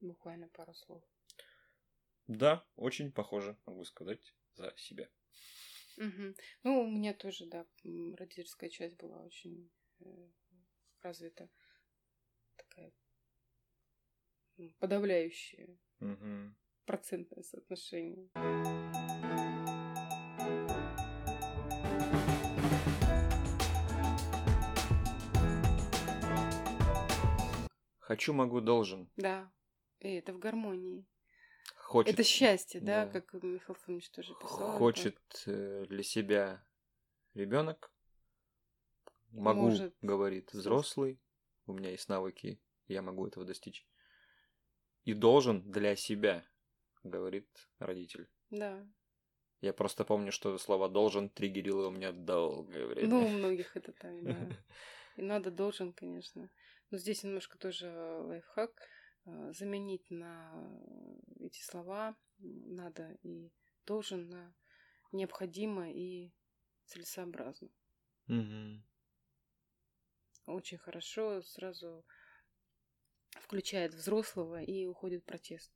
[0.00, 1.04] Буквально пару слов.
[2.32, 5.08] Да, очень похоже, могу сказать, за себя.
[5.98, 6.34] Мгм.
[6.62, 7.66] Ну, у меня тоже, да,
[8.16, 9.70] родительская часть была очень
[10.00, 10.30] э,
[11.02, 11.50] развита.
[12.56, 12.92] Такая
[14.78, 16.56] подавляющая Мгм.
[16.86, 18.30] процентное соотношение.
[27.98, 29.10] Хочу, могу, должен.
[29.16, 29.52] Да,
[30.00, 31.06] и это в гармонии.
[31.92, 33.20] Хочет, это счастье, да, да.
[33.20, 34.78] как Михаил Фомич тоже писал.
[34.78, 36.64] хочет э, для себя
[37.34, 37.92] ребенок.
[39.30, 39.94] Могу, Может.
[40.00, 41.20] говорит взрослый.
[41.66, 43.86] У меня есть навыки, я могу этого достичь.
[45.04, 46.46] И должен для себя,
[47.02, 48.26] говорит родитель.
[48.48, 48.86] Да.
[49.60, 53.08] Я просто помню, что слово должен триггерило у меня долгое время.
[53.10, 54.48] Ну, у многих это так, да.
[55.16, 56.48] И надо, должен, конечно.
[56.90, 58.88] Но здесь немножко тоже лайфхак.
[59.24, 60.52] Э, Заменить на
[61.40, 63.52] эти слова надо и
[63.86, 64.54] должен на
[65.12, 66.32] необходимо и
[66.86, 67.68] целесообразно.
[68.26, 68.84] Мгм.
[70.46, 72.04] Очень хорошо сразу
[73.30, 75.72] включает взрослого и уходит протест.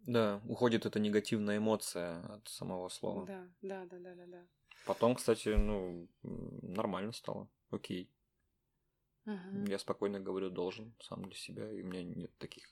[0.00, 3.26] Да, уходит эта негативная эмоция от самого слова.
[3.26, 4.46] Да, да, да, да, да, да.
[4.86, 7.48] Потом, кстати, ну, нормально стало.
[7.70, 8.10] Окей.
[9.24, 9.64] Мгм.
[9.66, 12.64] Я спокойно говорю должен сам для себя, и у меня нет таких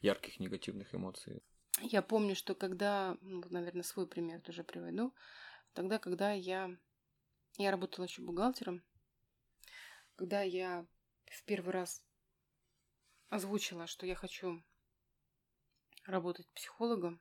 [0.00, 1.42] ярких негативных эмоций.
[1.80, 5.14] Я помню, что когда, ну, наверное, свой пример тоже приведу,
[5.72, 6.76] тогда, когда я,
[7.56, 8.82] я работала еще бухгалтером,
[10.16, 10.86] когда я
[11.26, 12.04] в первый раз
[13.30, 14.62] озвучила, что я хочу
[16.04, 17.20] работать психологом,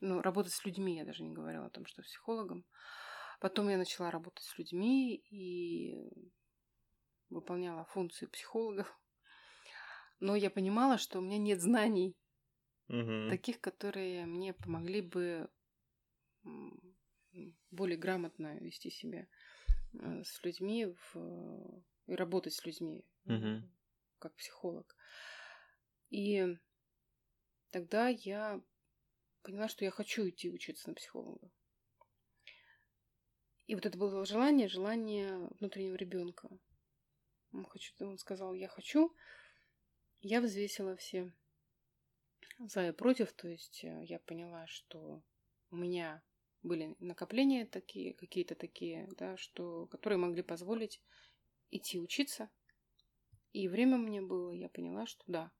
[0.00, 2.64] ну, работать с людьми, я даже не говорила о том, что психологом.
[3.40, 6.32] Потом я начала работать с людьми и
[7.30, 8.86] выполняла функции психолога.
[10.20, 12.16] Но я понимала, что у меня нет знаний
[12.88, 13.30] Мгм.
[13.30, 15.48] таких, которые мне помогли бы
[17.70, 19.26] более грамотно вести себя
[19.94, 23.70] э, с людьми в- и работать с людьми Мгм.
[24.18, 24.96] как психолог.
[26.10, 26.58] И
[27.70, 28.62] тогда я
[29.42, 31.50] поняла, что я хочу идти учиться на психолога.
[33.66, 36.48] И вот это было желание, желание внутреннего ребенка.
[37.52, 39.14] Он, хочу, он сказал, я хочу.
[40.20, 41.32] Я взвесила все
[42.58, 43.32] за и против.
[43.32, 45.22] То есть э, я поняла, что
[45.70, 46.22] у меня
[46.62, 51.00] были накопления такие, какие-то такие, да, что, которые могли позволить
[51.70, 52.50] идти учиться.
[53.52, 55.52] И время меня было, я поняла, что да,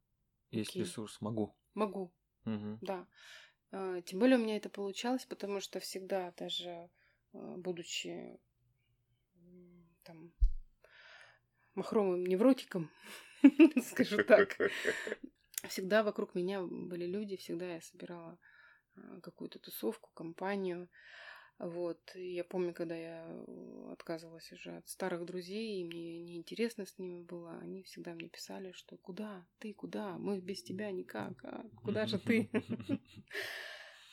[0.51, 0.83] Есть Окей.
[0.83, 1.57] ресурс, могу.
[1.75, 2.13] могу,
[2.45, 2.79] Мгм.
[2.81, 3.07] да.
[3.71, 6.91] А, Тем более у меня это получалось, потому что всегда, даже
[7.33, 8.41] а, будучи
[10.03, 10.33] там
[11.79, 12.91] махровым невротиком,
[13.83, 14.57] скажу так,
[15.69, 18.39] всегда вокруг меня были люди, всегда я собирала
[18.97, 20.89] а, какую-то тусовку, компанию.
[21.59, 21.99] Вот.
[22.15, 27.21] Я помню, когда я э, отказывалась уже от старых друзей, и мне неинтересно с ними
[27.21, 30.19] было, они всегда мне писали, что куда ты, куда?
[30.19, 32.51] Мы без тебя никак, а куда же ты?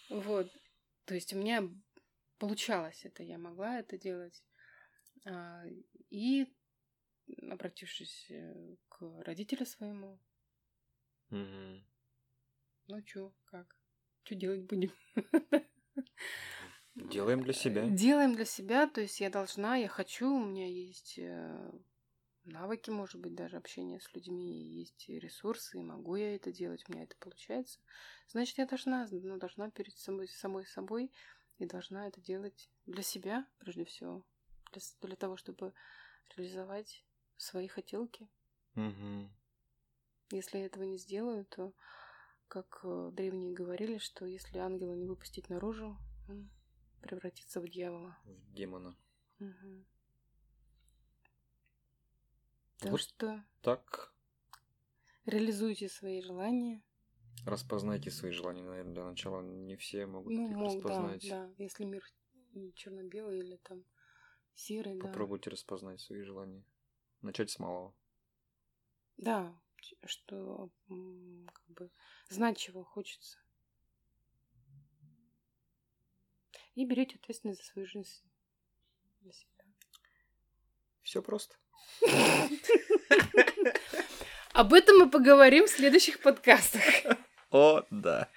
[0.09, 0.51] Вот.
[1.05, 1.67] То есть у меня
[2.37, 4.43] получалось это, я могла это делать.
[5.25, 5.63] А,
[6.09, 6.45] И,
[7.49, 10.19] обратившись э, к родителю своему,
[11.31, 11.83] Мгм.
[12.87, 13.75] ну чё, как?
[14.23, 14.91] Что делать будем?
[16.95, 17.85] Делаем для себя.
[17.89, 21.71] Делаем для себя, то есть я должна, я хочу, у меня есть э,
[22.45, 26.93] навыки, может быть, даже общения с людьми, есть ресурсы, и могу я это делать, у
[26.93, 27.79] меня это получается.
[28.29, 31.11] Значит, я должна, ну, должна перед самой, самой собой
[31.57, 34.25] и должна это делать для себя, прежде всего,
[34.71, 35.73] для, для того, чтобы
[36.35, 37.05] реализовать
[37.37, 38.27] свои хотелки.
[38.75, 39.29] Мгм.
[40.31, 41.73] Если я этого не сделаю, то,
[42.47, 46.49] как э, древние говорили, что если ангела не выпустить наружу, он
[47.01, 48.17] превратится в дьявола.
[48.25, 48.95] В демона.
[49.39, 49.85] Мгм.
[52.79, 54.13] Так Вот что так
[55.25, 56.83] реализуйте свои желания.
[57.45, 59.41] распознайте свои желания, наверное, для начала.
[59.41, 61.29] Не все могут Ну, их да, распознать.
[61.29, 61.53] да.
[61.57, 62.03] Если мир
[62.75, 63.83] черно-белый или там
[64.53, 65.07] серый, да.
[65.07, 66.63] Попробуйте распознать свои желания.
[67.25, 67.91] Начать с малого.
[69.17, 69.59] Да,
[70.05, 70.69] что
[71.51, 71.89] как бы
[72.29, 73.39] знать, чего хочется.
[76.75, 78.21] И берете ответственность за свою жизнь
[79.21, 79.65] для себя.
[81.01, 81.55] Все просто.
[84.53, 86.83] Об этом мы поговорим в следующих подкастах.
[87.49, 88.29] О, да.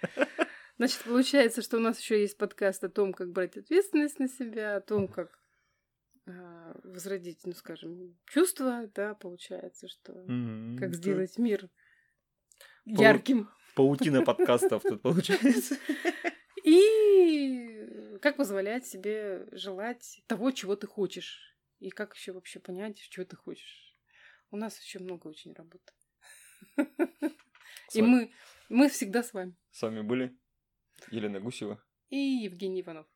[0.79, 4.77] Значит, получается, что у нас еще есть подкаст о том, как брать ответственность на себя,
[4.77, 5.38] о том, как
[6.85, 10.13] возродить, ну, скажем, чувства, да, получается, что
[10.79, 11.69] как сделать мир
[12.87, 15.77] Пау- ярким Паутина подкастов тут получается.
[16.65, 23.25] и как позволять себе желать того, чего ты хочешь, и как еще вообще понять, чего
[23.25, 23.97] ты хочешь.
[24.51, 25.93] У нас еще много очень работы.
[27.95, 28.33] И мы,
[28.69, 29.55] мы всегда с вами.
[29.71, 30.37] С вами были
[31.11, 31.83] Елена Гусева.
[32.11, 33.07] И Евгений Иванов.